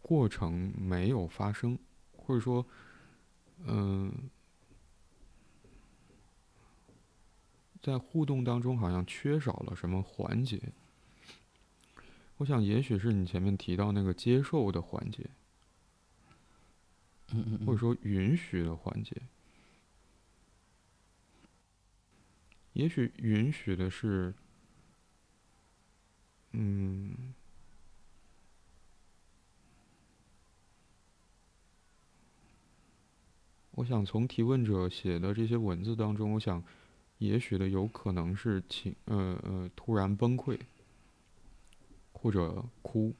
[0.00, 1.76] 过程没有发生，
[2.16, 2.64] 或者说，
[3.64, 4.30] 嗯、
[7.82, 10.60] 在互动当中好像缺少了什么环节。
[12.36, 15.28] 我想，也许是你前面提到那个接受的环节，
[17.32, 19.20] 嗯嗯，或者说允许的环节。
[22.74, 24.34] 也许允许的是，
[26.50, 27.32] 嗯，
[33.70, 36.62] 我想从提问者写的这些文字当中，我想，
[37.18, 40.58] 也许的有可能是情呃呃突然崩溃，
[42.12, 43.14] 或者哭，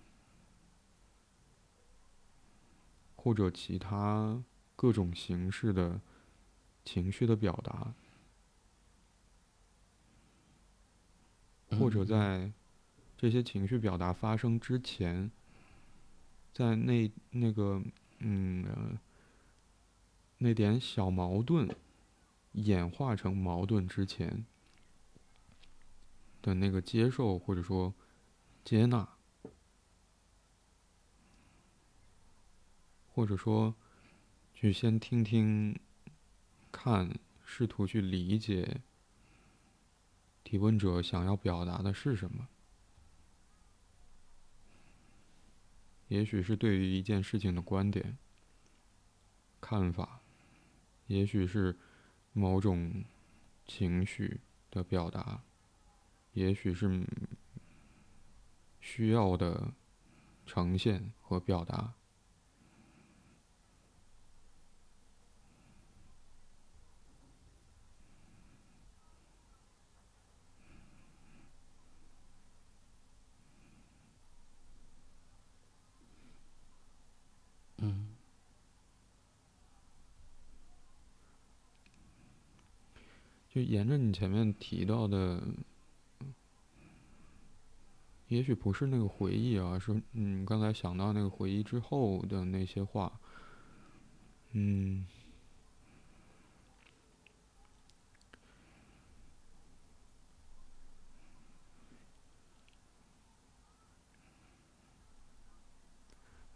[3.14, 4.42] 或者其他
[4.74, 6.00] 各种形式的
[6.84, 7.94] 情绪的表达。
[11.78, 12.52] 或者在
[13.16, 15.30] 这些情绪表达发生之前，
[16.52, 17.82] 在那那个
[18.18, 18.98] 嗯、
[20.38, 21.68] 那点小矛盾
[22.52, 24.44] 演化成矛盾之前
[26.40, 27.94] 的那个接受或者说
[28.64, 29.08] 接纳，
[33.12, 33.74] 或者说
[34.54, 35.78] 去先听听
[36.70, 38.80] 看，试图去理解。
[40.44, 42.46] 提问者想要表达的是什么？
[46.08, 48.18] 也许是对于一件事情的观点、
[49.60, 50.20] 看法，
[51.06, 51.76] 也许是
[52.32, 53.04] 某种
[53.66, 54.38] 情绪
[54.70, 55.42] 的表达，
[56.34, 57.04] 也许是
[58.80, 59.72] 需要的
[60.44, 61.94] 呈现和表达。
[83.54, 85.40] 就沿着你前面提到的，
[88.26, 93.20] 也许不是那个回忆啊，是嗯刚才想到那个回忆之后的那些话，
[94.50, 95.06] 嗯，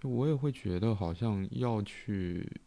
[0.03, 2.61] 我也会觉得好像要去。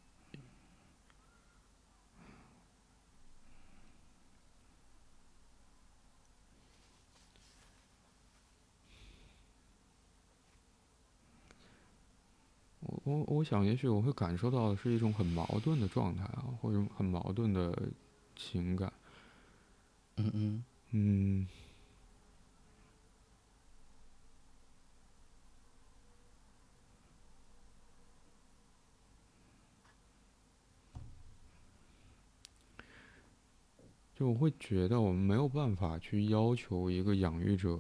[13.04, 17.90] 我我我想，也许我会感受到的是一种很矛盾的状态啊，或者很矛盾的
[18.36, 18.94] 情感。
[20.18, 21.48] 嗯嗯嗯，
[34.14, 37.80] 就我会觉得，我们没有办法去要求一个养育者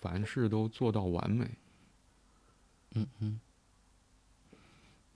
[0.00, 1.50] 凡事都做到完美。
[2.92, 3.40] 嗯嗯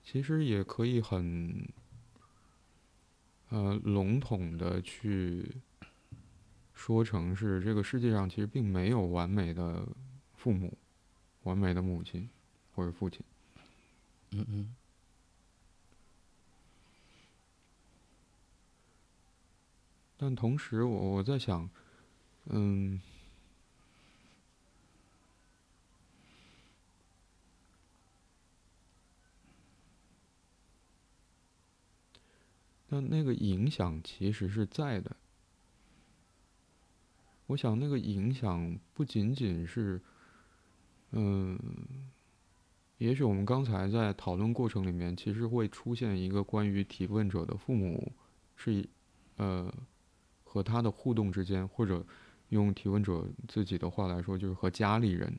[0.05, 1.67] 其实也可以很，
[3.49, 5.51] 呃，笼统的去
[6.73, 9.85] 说成是这个世界上其实并没有完美的
[10.35, 10.77] 父母、
[11.43, 12.29] 完美的母亲
[12.75, 13.21] 或者父亲。
[14.31, 14.75] 嗯嗯
[20.17, 21.69] 但同时我，我在想，
[22.45, 23.01] 嗯，
[32.89, 35.15] 那那个影响其实是在的。
[37.47, 40.01] 我想那个影响不仅仅是，
[41.11, 41.59] 嗯，
[42.97, 48.11] 也许我们刚才在讨论过程里面，其实会出现一个关于提问者的父母
[48.55, 48.87] 是，
[49.37, 49.71] 呃，
[50.43, 52.03] 和他的互动之间，或者
[52.49, 55.37] 用提问者自己的话来说，就是和家里人，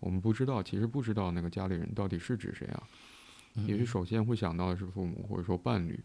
[0.00, 2.88] 我们不知道，其实不知道那个家里人到底是指谁啊？
[3.66, 5.92] 也许首先会想到的是父母，或者说伴侣。
[5.94, 6.02] 嗯，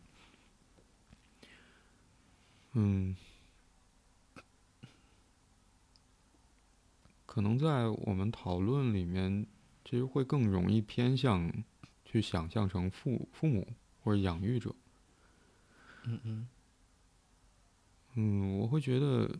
[7.25, 9.47] 可能在我们讨论里面，
[9.83, 11.51] 其实会更容易偏向
[12.05, 13.67] 去想象成父父母
[14.03, 14.75] 或者养育者。
[16.05, 16.47] 嗯嗯
[18.15, 19.39] 嗯，我会觉得，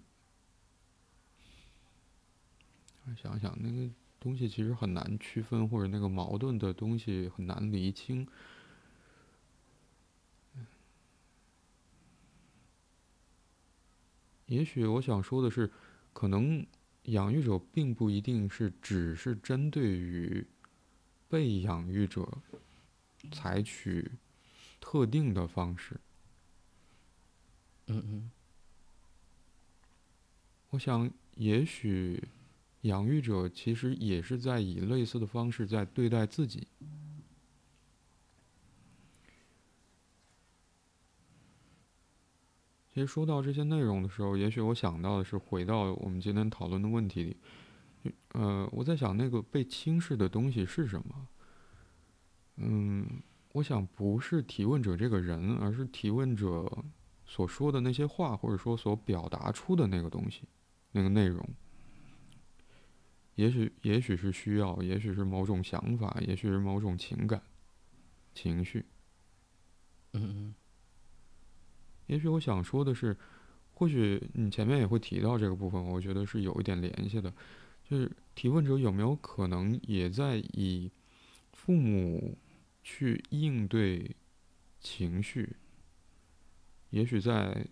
[3.16, 3.88] 想想那个
[4.20, 8.28] 东西其实很难区分，或者那个矛盾的东西很难厘清。
[14.48, 15.72] 也许我想说的是，
[16.12, 16.66] 可能
[17.04, 20.46] 养育者并不一定是只是针对于
[21.28, 22.28] 被养育者
[23.32, 24.12] 采取
[24.80, 26.00] 特定的方式。
[27.88, 28.32] 嗯嗯
[30.70, 32.24] 我想，也许
[32.82, 36.68] 养育者其实也是在以类似的方式在对待自己。
[42.94, 47.38] 其实说到这些内容的时候，也许我想到的是回到我们今天讨论的问题里，
[48.34, 51.28] 呃，我在想那个被轻视的东西是什么？
[52.58, 53.04] 嗯，
[53.54, 56.72] 我想不是提问者这个人，而是提问者
[57.26, 60.44] 所说的那些话，或者说所表达出的那个东西，
[60.92, 61.44] 那个内容。
[63.34, 67.42] 也许，也许是需要，也许是某种想法，也许是某种情感、
[68.36, 68.86] 情绪。
[70.12, 70.56] 嗯嗯
[72.08, 73.16] 也许我想说的是，
[73.74, 77.34] 或许你前面也会提到这个部分，我觉得是有一点联系的，
[77.90, 80.92] 就是提问者有没有可能也在以
[81.54, 82.38] 父母
[82.84, 84.16] 去应对
[84.80, 85.56] 情绪？
[86.90, 87.66] 也许在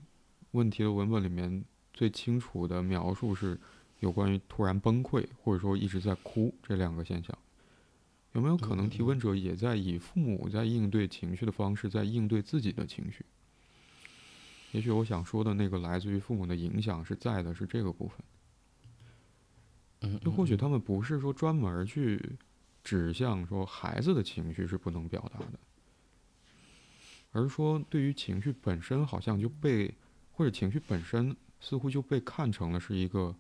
[0.52, 1.64] 问题的文本里面
[1.94, 3.60] 最清楚的描述是
[4.00, 7.38] 有关于突然崩溃，或者说一直在哭这两个现象。
[8.32, 13.26] 有没有可能提问者也在以父母在应对情绪的方式在应对自己的情绪？
[14.72, 18.18] 也许我想说的那个来自于父母的影响是在的，是这个部分。
[20.02, 22.38] 嗯，就或许他们不是说专门去
[22.84, 25.60] 指向说孩子的情绪是不能表达的，
[27.32, 29.94] 而是说对于情绪本身好像就被
[30.32, 33.36] 或者情绪本身似乎就被看成了是一个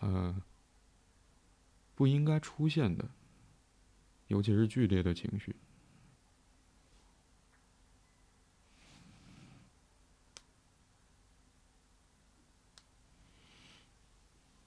[0.00, 0.42] 呃
[1.94, 3.08] 不应该出现的，
[4.26, 5.54] 尤其是剧烈的情绪。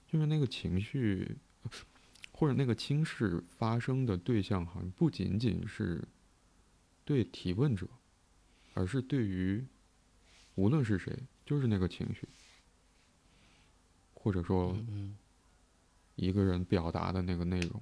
[0.08, 1.38] 就是那个情绪，
[2.32, 6.02] 或者那个轻视发生的对象，好像不仅仅是
[7.04, 7.88] 对提问者，
[8.74, 9.66] 而是对于
[10.56, 11.14] 无论是谁，
[11.46, 12.28] 就是那个情绪，
[14.14, 14.78] 或者说
[16.16, 17.82] 一个人表达的那个内容。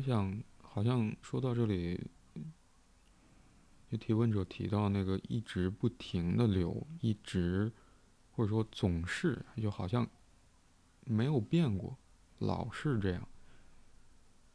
[0.00, 2.02] 我想，好像说到这里，
[3.90, 7.70] 就提问者提到那个一直不停的流，一直
[8.30, 10.08] 或者说总是，就好像
[11.04, 11.98] 没有变过，
[12.38, 13.28] 老是这样。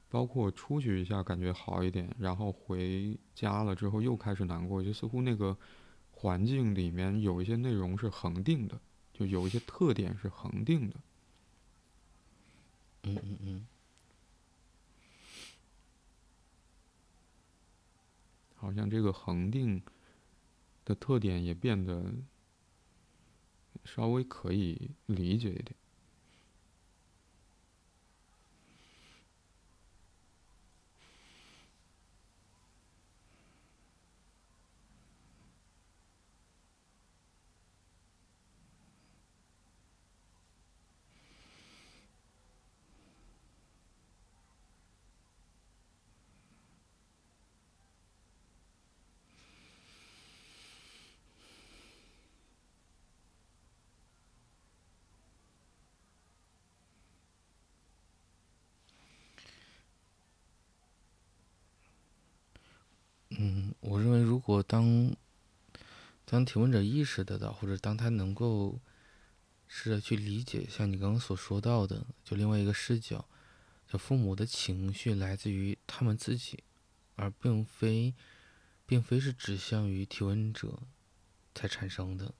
[0.09, 5.55] 包括出去一下感觉好一点，然后回家了之后又开始难过，就似乎那个
[6.09, 8.81] 环境里面有一些内容是恒定的，
[9.13, 10.95] 就有一些特点是恒定的。
[13.03, 13.67] 嗯嗯嗯。
[18.65, 19.79] 好像这个恒定
[20.85, 22.03] 的特点也变得
[23.83, 25.75] 稍微可以理解一点。
[63.37, 65.13] 嗯，我认为，如果当
[66.35, 68.77] 当提问者意识得到，或者当他能够
[69.69, 73.25] 试着去理解，像你刚刚所说到的，就另外一个视角，
[73.87, 76.61] 就父母的情绪来自于他们自己，
[77.15, 78.13] 而并非
[78.85, 80.77] 并非是指向于提问者
[81.53, 82.33] 才产生的。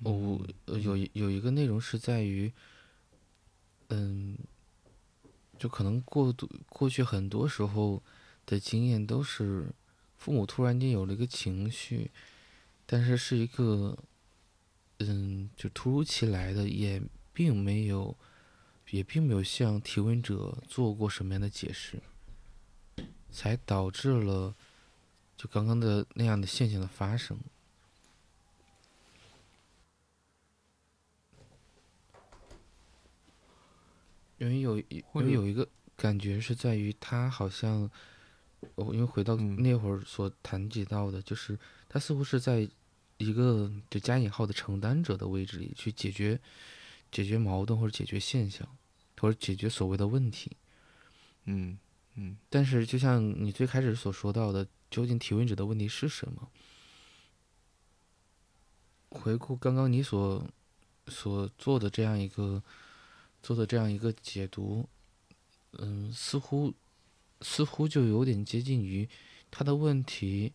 [0.00, 2.52] 哦，有有一个内容是在于，
[3.88, 4.36] 嗯，
[5.58, 8.02] 就可能过度过去很多时候。
[8.48, 9.74] 的经验都是，
[10.18, 12.10] 父母突然间有了一个情绪，
[12.84, 13.96] 但是是一个，
[14.98, 17.00] 嗯，就突如其来的，也
[17.32, 18.16] 并没有，
[18.90, 22.02] 也并没有向提问者做过什么样的解释，
[23.30, 24.54] 才导致了，
[25.36, 27.38] 就刚刚的那样的现象的发生。
[34.38, 37.88] 因为有，因为有一个感觉是在于他好像。
[38.74, 41.58] 我因为回到那会儿所谈及到的，就是
[41.88, 42.68] 他似乎是在
[43.16, 46.38] 一个就加引号的承担者的位置里去解决
[47.10, 48.68] 解决矛盾或者解决现象，
[49.18, 50.56] 或者解决所谓的问题。
[51.44, 51.78] 嗯
[52.14, 52.36] 嗯。
[52.50, 56.48] 但是就像你最开始所说到的，究竟提问者的问题是什么？
[59.10, 60.46] 回顾刚刚你所
[61.08, 62.62] 所做的这样一个
[63.42, 64.88] 做的这样一个解读，
[65.72, 66.74] 嗯，似乎。
[67.40, 69.08] 似乎就有点接近于
[69.50, 70.52] 他的问题，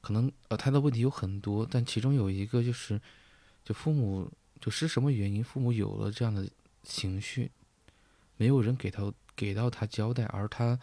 [0.00, 3.00] 可能呃他的问题有很多，但其中有一个就是，
[3.64, 4.30] 就父母
[4.60, 6.48] 就是什么原因，父母有了这样的
[6.82, 7.50] 情绪，
[8.36, 10.78] 没有人给他给到他交代，而他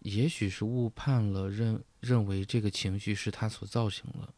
[0.00, 4.34] 也许是误判了，认认为这个情绪是他所造成的。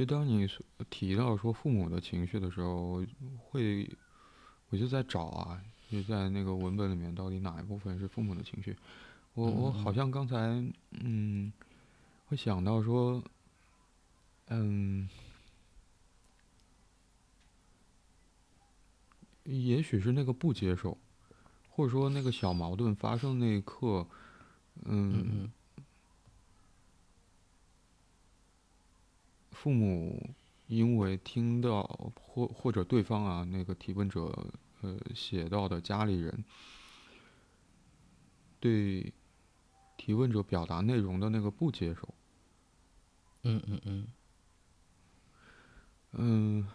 [0.00, 0.48] 其实，当你
[0.88, 3.04] 提到说父母的情绪的时候，
[3.36, 3.86] 会，
[4.70, 8.74] 我就在找啊，就在那个文本里面，到底哪一部分是父母的情绪？
[9.34, 10.36] 我我好像刚才
[10.92, 11.52] 嗯，
[12.24, 13.22] 会想到说，
[14.46, 15.06] 嗯，
[19.44, 20.96] 也许是那个不接受，
[21.68, 24.06] 或者说那个小矛盾发生那一刻，
[24.86, 25.52] 嗯。
[29.62, 30.34] 父母
[30.68, 31.82] 因为听到
[32.18, 34.22] 或或者对方啊那个提问者
[34.80, 36.42] 呃写到的家里人
[38.58, 39.12] 对
[39.98, 42.14] 提问者表达内容的那个不接受，
[43.42, 44.06] 嗯嗯嗯，
[46.12, 46.66] 嗯，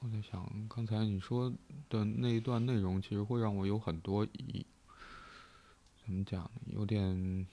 [0.00, 1.50] 我在想刚才你说
[1.88, 4.66] 的那一段内容，其实会让我有很多疑，
[6.04, 7.46] 怎么讲有点。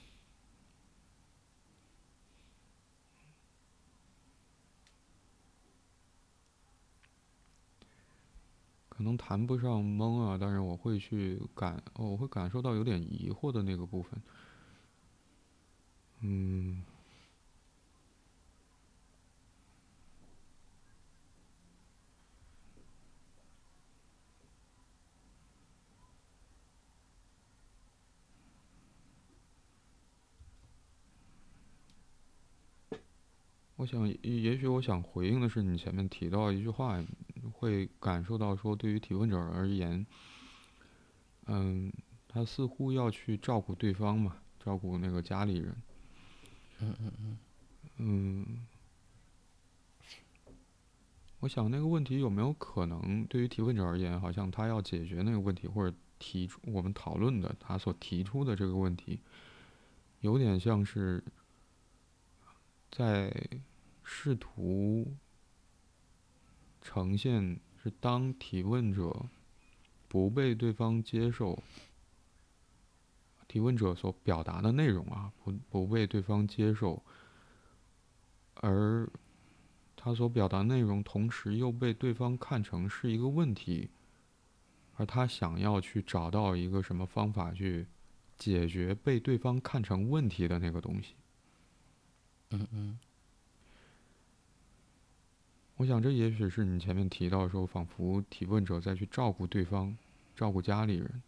[8.98, 14.20] 可能谈不上懵啊，但是我会去感，哦我会感受到有点疑惑的那个部分。
[16.22, 16.84] 嗯，
[33.76, 37.00] 我想，也许我想回应的是你前面提到一句话。
[37.52, 40.06] 会感受到说，对于提问者而言，
[41.46, 41.92] 嗯，
[42.28, 45.76] 他似乎要去照顾对方嘛，照顾那个家里人。
[46.80, 47.38] 嗯嗯嗯。
[48.00, 48.68] 嗯，
[51.40, 59.20] 我想那个问题有没有可能，对于提问者而言，好像他要解决那个问题，或者提出我们讨论的他所提出的这个问题，
[60.22, 61.24] 有点像是
[62.92, 63.32] 在
[64.04, 65.16] 试图。
[66.90, 69.26] 呈现是当提问者
[70.08, 71.62] 不被对方接受，
[73.46, 77.04] 提问者所表达的内容啊，不不被对方接受，
[78.56, 79.06] 而
[79.98, 83.90] 他所表达内容同时又被对方看成是一个问题，
[84.96, 87.86] 而他想要去找到一个什么方法去
[88.38, 91.16] 解决被对方看成问题的那个东西。
[92.52, 93.00] 嗯嗯。
[95.78, 99.96] 我想，这也许是你前面提到说，仿佛提问者再去照顾对方、
[100.36, 101.22] 照顾家里人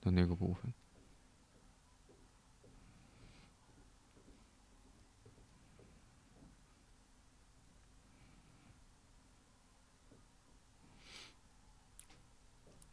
[0.00, 0.72] 的那个部分。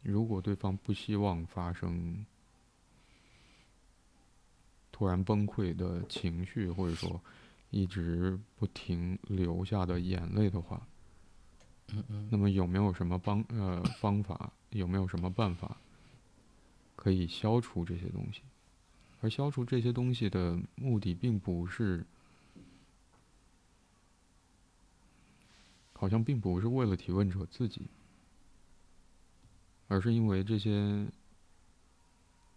[0.02, 2.26] 如果对方不希望发生
[4.90, 7.20] 突然崩溃的情绪，或者说。
[7.70, 10.86] 一直不停流下的眼泪的话，
[11.92, 14.52] 嗯嗯，那么有没有什么帮呃方法？
[14.70, 15.78] 有没有什么办法
[16.94, 18.42] 可以消除这些东西？
[19.20, 22.06] 而消除这些东西的目的，并不是，
[25.92, 27.86] 好像并不是为了提问者自己，
[29.88, 31.06] 而是因为这些，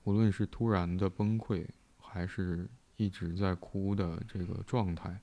[0.04, 1.66] 无论是突然的崩溃，
[2.00, 2.70] 还是。
[2.98, 5.20] 一直在哭的这个状态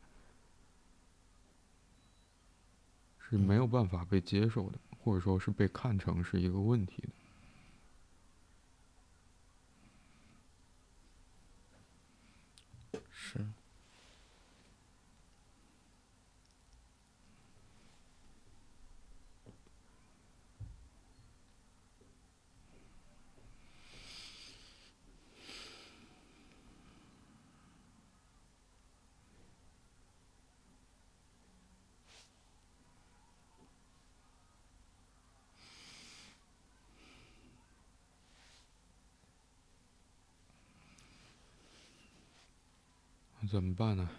[3.19, 7.03] 是没有办法被接受的，或者说是被看成是一个问题
[12.93, 13.47] 的，是。
[43.49, 44.11] 怎么办呢？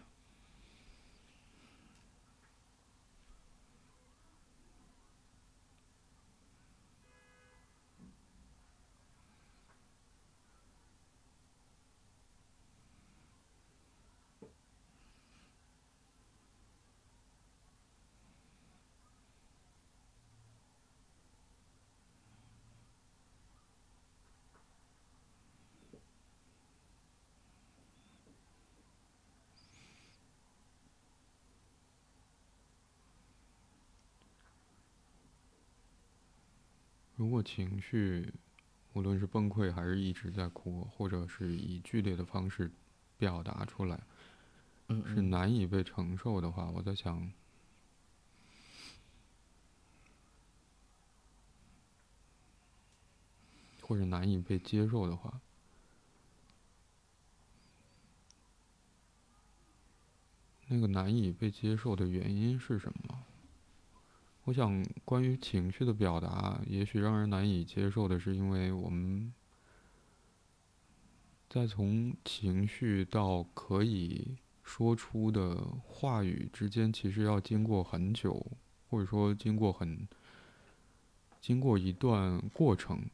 [37.20, 38.34] 如果情绪，
[38.93, 42.72] 无论是崩溃还是一直在哭，或者是以剧烈的方式
[43.17, 44.01] 表达出来，
[45.05, 47.30] 是难以被承受的话，我在想，
[53.82, 55.41] 或者难以被接受的话，
[60.70, 63.26] 那个难以被接受的原因是什么？
[64.50, 69.32] 我想，关于情绪的表达，也许让人难以接受的是，因为我们
[71.47, 78.43] 在从情绪到可以说出的话语之间，其实要经过很久，
[78.89, 80.08] 或者说经过很
[81.39, 83.06] 经过一段过程，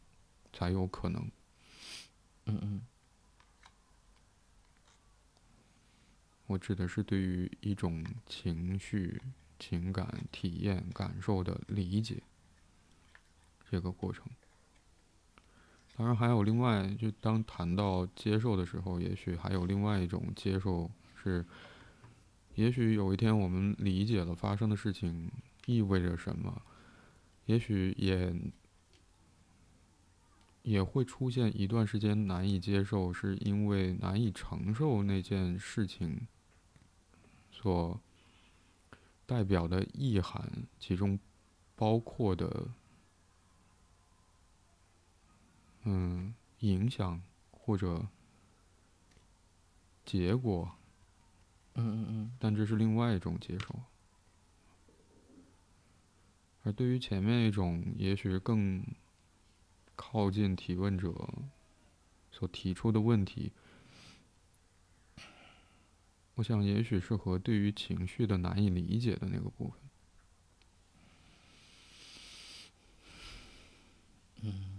[0.53, 1.29] 才有可能。
[2.45, 2.81] 嗯嗯。
[6.47, 9.21] 我指的是对于一种情绪。
[9.67, 12.21] 情感体验、感受的理解，
[13.67, 14.23] 这个过程。
[15.97, 21.43] 当然，还有另外，就当谈到接受的时候，也许还有另外一种接受是：
[22.53, 25.31] 也许有一天我们理解了发生的事情
[25.65, 26.61] 意味着什么，
[27.47, 28.35] 也许也
[30.61, 36.27] 也会出现一段时间难以接受，是因为难以承受那件事情
[37.49, 37.99] 所。
[39.25, 41.19] 代表的意涵，其中
[41.75, 42.69] 包括的，
[45.83, 47.21] 嗯，影响
[47.51, 48.07] 或者
[50.05, 50.71] 结果，
[51.73, 53.75] 嗯嗯嗯，但这是另外一种接受。
[56.63, 58.83] 而对于前面一种，也许更
[59.95, 61.13] 靠近提问者
[62.31, 63.51] 所提出的问题。
[66.35, 69.89] 我想，也许是和对于情绪的难以理解的那个部分。
[74.43, 74.74] 嗯。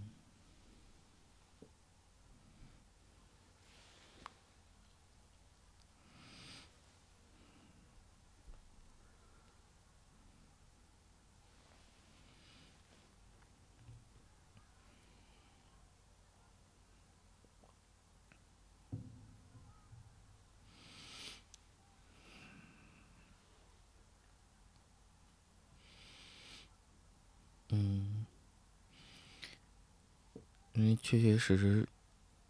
[30.76, 31.88] 因为确确实实，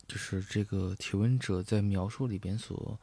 [0.07, 2.99] 就是这个提问者在描述里边所，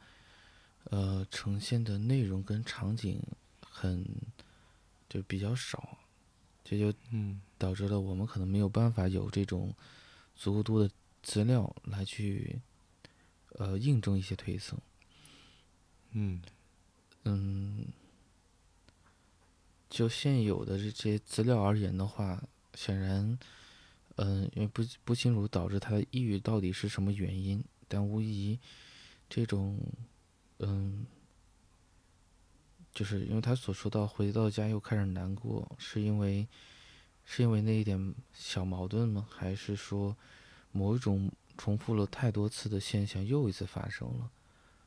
[0.84, 3.20] 呃，呈现的内容跟场景
[3.60, 4.06] 很
[5.08, 5.98] 就比较少，
[6.62, 9.74] 这就嗯导致了我们可能没有办法有这种
[10.36, 10.90] 足够多的
[11.22, 12.60] 资料来去，
[13.52, 14.76] 呃，印证一些推测。
[16.12, 16.42] 嗯
[17.24, 17.86] 嗯，
[19.88, 22.42] 就现有的这些资料而言的话，
[22.74, 23.38] 显然，
[24.16, 28.58] 嗯，因为不不清楚导致他的抑郁到底是什么原因，但无疑，
[29.28, 29.78] 这种，
[30.58, 31.04] 嗯，
[32.92, 36.46] 就是因为他所说到回到家又开始难过，是因为，
[37.24, 39.26] 是因为那一点小矛盾吗？
[39.28, 40.16] 还是说，
[40.70, 44.30] 某一种重复了太多次的现象又一次发生了，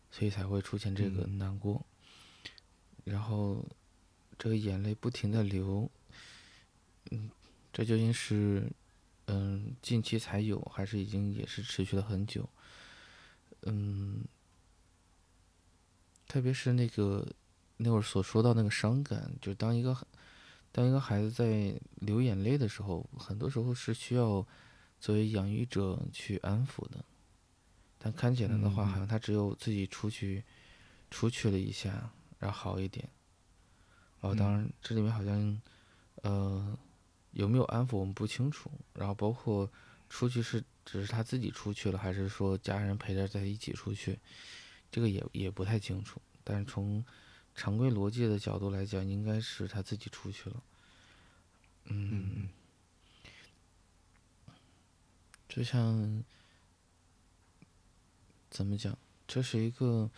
[0.09, 1.86] 所以才会出现这个嗯难过？
[3.03, 3.65] 然后
[4.38, 5.89] 这个眼泪不停的流，
[7.11, 7.30] 嗯，
[7.73, 8.71] 这究竟是
[9.28, 12.49] 嗯近期才有，还是已经也是持续了很久？
[13.61, 14.25] 嗯，
[16.28, 17.25] 特别是那个
[17.78, 19.95] 那会儿所说到那个伤感，就当一个
[20.71, 24.45] 当一个孩子在流眼泪的时候，很多时候是需要
[24.99, 27.05] 作为养育者去安抚的，
[27.97, 30.43] 但看起来的话，嗯嗯好像他只有自己出去
[31.09, 32.11] 出去了一下。
[32.39, 33.09] 然后好一点。
[34.19, 35.59] 哦，当然，这里面好像，
[36.21, 36.78] 呃，
[37.38, 38.71] 有没有安抚我们不清楚。
[38.95, 39.69] 然后包括
[40.09, 44.17] 出去是只是他自己出去了，还是说家人陪着在一起出去，
[44.91, 46.19] 这个也也不太清楚。
[46.43, 47.05] 但是从
[47.53, 50.63] 常规逻辑的角度来讲，应该是他自己出去了。
[51.85, 52.49] 嗯，
[55.47, 56.23] 就像
[58.49, 60.09] 怎么讲，这是一个，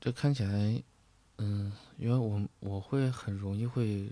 [0.00, 0.82] 这看起来。
[1.40, 4.10] 嗯，因为我我会很容易会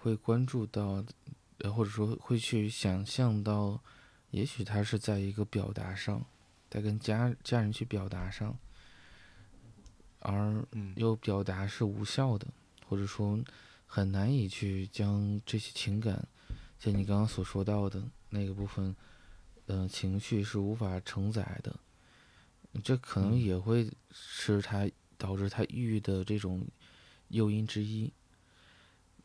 [0.00, 1.04] 会关注到，
[1.58, 3.80] 呃，或者说会去想象到，
[4.30, 6.24] 也许他是在一个表达上，
[6.70, 8.56] 在跟家家人去表达上，
[10.20, 12.46] 而又表达是无效的，
[12.86, 13.38] 或者说
[13.86, 16.26] 很难以去将这些情感，
[16.78, 18.96] 像你刚刚所说到的那个部分，
[19.66, 21.76] 嗯，情绪是无法承载的，
[22.82, 24.90] 这可能也会是他。
[25.20, 26.66] 导致他抑郁的这种
[27.28, 28.10] 诱因之一，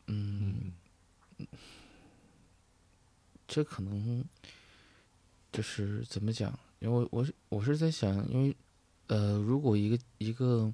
[0.06, 0.72] 嗯，
[3.46, 4.24] 这可能
[5.52, 6.58] 就是怎么讲？
[6.80, 8.56] 因为我我是在想，因为
[9.06, 10.72] 呃，如果一个一个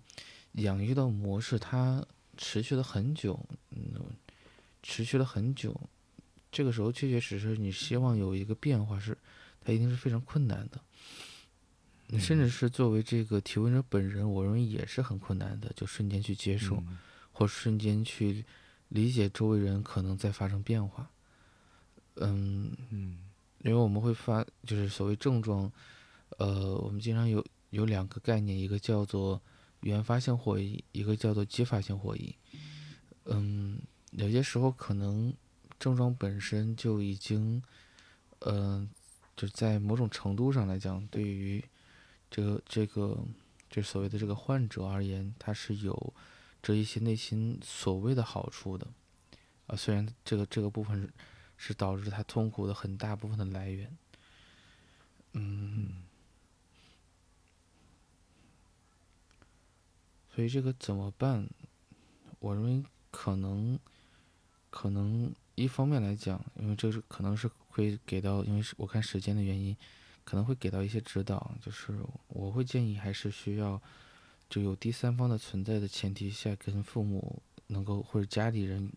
[0.53, 2.05] 养育的模式它
[2.37, 3.39] 持续了很久，
[3.71, 4.01] 嗯，
[4.83, 5.79] 持续了很久，
[6.51, 9.17] 这个时候确确实实你希望有一个变化，是
[9.61, 10.81] 它一定是非常困难的。
[12.19, 16.83] 甚至是作为这个提问者本人，我认为也是很困难的，就瞬间去接受，
[17.33, 18.45] 或瞬间去
[18.93, 21.11] 理解周围人可能在发生变化。
[22.17, 22.71] 嗯，
[23.61, 25.73] 因为我们会发，就是所谓症状，
[26.37, 29.41] 呃，我们经常有有两个概念，一个叫做
[29.81, 32.37] 原发性火疫，一个叫做激发性火疫。
[33.25, 33.81] 嗯，
[34.11, 35.33] 有些时候可能
[35.79, 37.63] 症状本身就已经，
[38.41, 38.91] 嗯，
[39.35, 41.65] 就在某种程度上来讲，对于
[42.31, 43.19] 这个这个，
[43.71, 46.13] 就所谓的这个患者而言，他是有
[46.63, 48.87] 这一些内心所谓的好处的，
[49.67, 51.13] 啊，虽然这个这个部分
[51.57, 53.97] 是导致他痛苦的很大部分的来源，
[55.33, 56.05] 嗯，
[60.35, 61.49] 所以这个怎么办？
[62.39, 63.79] 我认为可能，
[64.71, 69.77] 可能一方面来讲，因为这是可能是会给到，因为是我看时间的原因。
[70.25, 71.99] 可能会给到一些指导，就是
[72.29, 73.83] 我会建议还是需要
[74.53, 78.93] 就有第三方的存在的前提下，跟父母能够或者家里人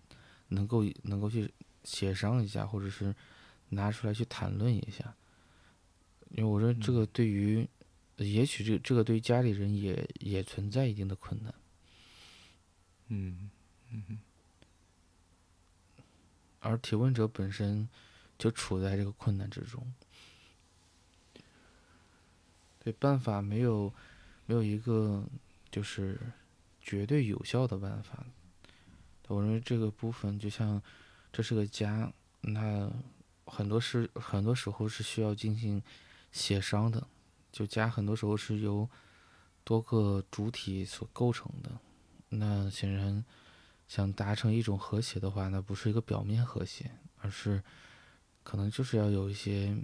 [0.49, 1.49] 能够能够去
[1.85, 3.15] 协商一下，或者是
[3.69, 5.15] 拿出来去谈论一下，
[6.31, 7.65] 因为我认为这个对于
[8.17, 11.55] 也许这这个对于家里人也也存在一定的困难。
[13.07, 13.49] 嗯
[13.91, 14.19] 嗯，
[16.59, 17.87] 而提问者本身
[18.37, 19.93] 就处在这个困难之中。
[22.83, 23.93] 对办法没有，
[24.45, 25.23] 没有一个
[25.75, 26.17] 就是
[26.79, 28.25] 绝对有效的办法。
[29.27, 30.81] 我认为这个部分就像
[31.33, 32.09] 这是个家，
[32.39, 32.89] 那
[33.45, 35.83] 很多时很多时候是需要进行
[36.31, 37.05] 协商的。
[37.51, 38.89] 就家很多时候是由
[39.65, 41.69] 多个主体所构成的。
[42.29, 43.25] 那显然
[43.89, 47.61] 想达成一种和谐的话，那不是一个表面和谐，而是
[48.43, 49.77] 可能就是要有一些。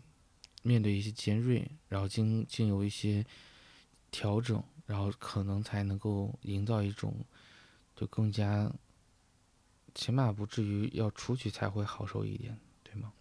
[0.63, 3.25] 面对一些尖锐，然后经经有一些
[4.11, 7.15] 调整，然后可能才能够营造一种
[7.95, 8.71] 就更加
[9.93, 13.13] 起码不至于要出去才会好受一点，对吗？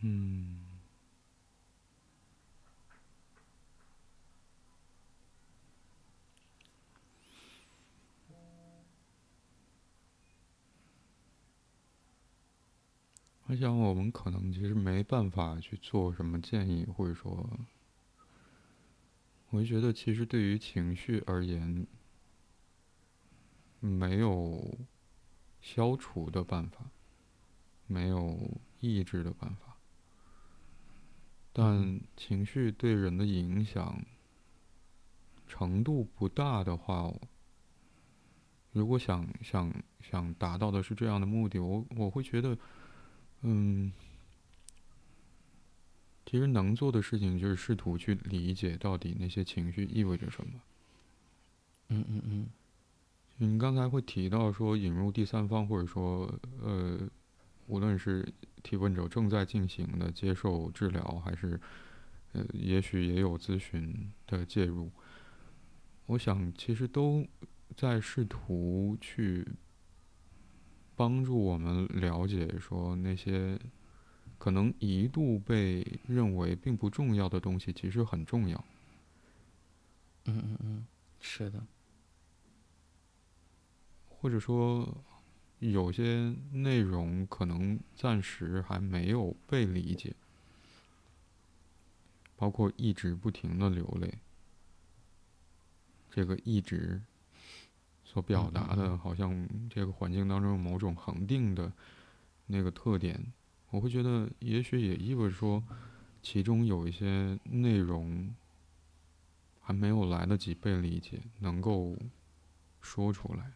[0.00, 0.64] 嗯。
[13.50, 17.48] 我想，我们可能其实没办法去做什么建议，或者说，
[19.50, 21.86] 我就觉得，其实对于情绪而言，
[23.80, 24.78] 没有
[25.60, 26.90] 消除的办法，
[27.86, 28.38] 没有
[28.80, 29.76] 抑制的办法，
[31.52, 34.04] 但情绪对人的影响
[35.46, 37.12] 程度不大的话，
[38.72, 42.56] 如果想想想达到的是这样的目的，我我会觉得。
[43.42, 43.92] 嗯，
[46.28, 50.52] 其实能做的事情就是试图去理解到底那些情绪意味着什么。
[51.88, 52.46] 嗯嗯嗯。
[53.38, 57.00] 你刚才会提到说引入第三方，或者说呃，
[57.66, 58.30] 无论是
[58.62, 61.58] 提问者正在进行的接受治疗，还是
[62.32, 64.90] 呃，也许也有咨询的介入，
[66.04, 67.26] 我想其实都
[67.74, 69.46] 在试图去。
[70.94, 73.56] 帮助我们了解，说那些
[74.38, 78.64] 可能一度被认为并不重要的东西，其实很重要。
[80.24, 80.86] 嗯嗯嗯，
[81.20, 81.66] 是的。
[84.08, 84.96] 或者说，
[85.58, 90.14] 有些内容可能暂时还没有被理解，
[92.36, 94.14] 包括一直不停的流泪，
[96.10, 97.02] 这个一直。
[98.10, 101.70] 所表达的，好像这个环境当中某种恒定的
[102.46, 103.22] 那个特点，
[103.70, 105.62] 我会觉得，也许也意味着说，
[106.22, 108.34] 其中有一些内容
[109.60, 111.96] 还没有来得及被理解，能够
[112.80, 113.52] 说出来，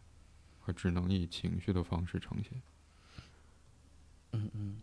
[0.65, 2.61] 而只能以情绪的方式呈现。
[4.31, 4.81] 嗯嗯。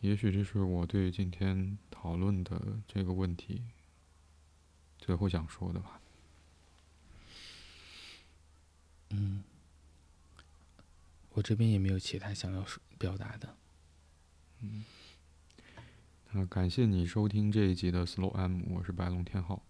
[0.00, 3.62] 也许这是我对今天讨论的这个问题。
[4.98, 6.00] 最后想说的吧，
[9.10, 9.44] 嗯，
[11.34, 13.56] 我这边也没有其他想要说表达的，
[14.60, 14.84] 嗯，
[16.30, 19.60] 那感谢你收听这一集的 Slow M，我是白龙天浩，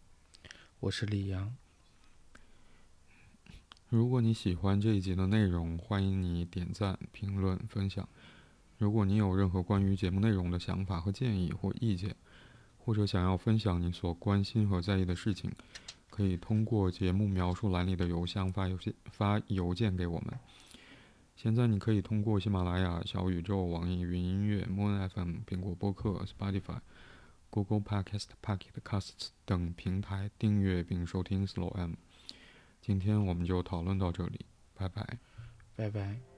[0.81, 1.57] 我是李阳。
[3.89, 8.07] 如果你喜欢这一集的内容，欢迎你点赞、评论、分享。
[8.77, 12.15] 如果你有任何关于节目内容的想法和建议或意见。
[12.77, 15.51] 或者想要分享你所关心和在意的事情，
[16.11, 20.39] 可以通过节目描述栏里的邮箱发邮件发邮件给我们。
[21.37, 26.78] 现在你可以通过喜马拉雅、小宇宙、网易云音乐、Moon FM、苹果播客、Spotify、
[27.51, 31.95] Google Podcast、Pocket Casts 等平台订阅并收听 Slow M。
[32.80, 35.19] 今天我们就讨论到这里，拜拜，
[35.77, 36.34] 拜拜。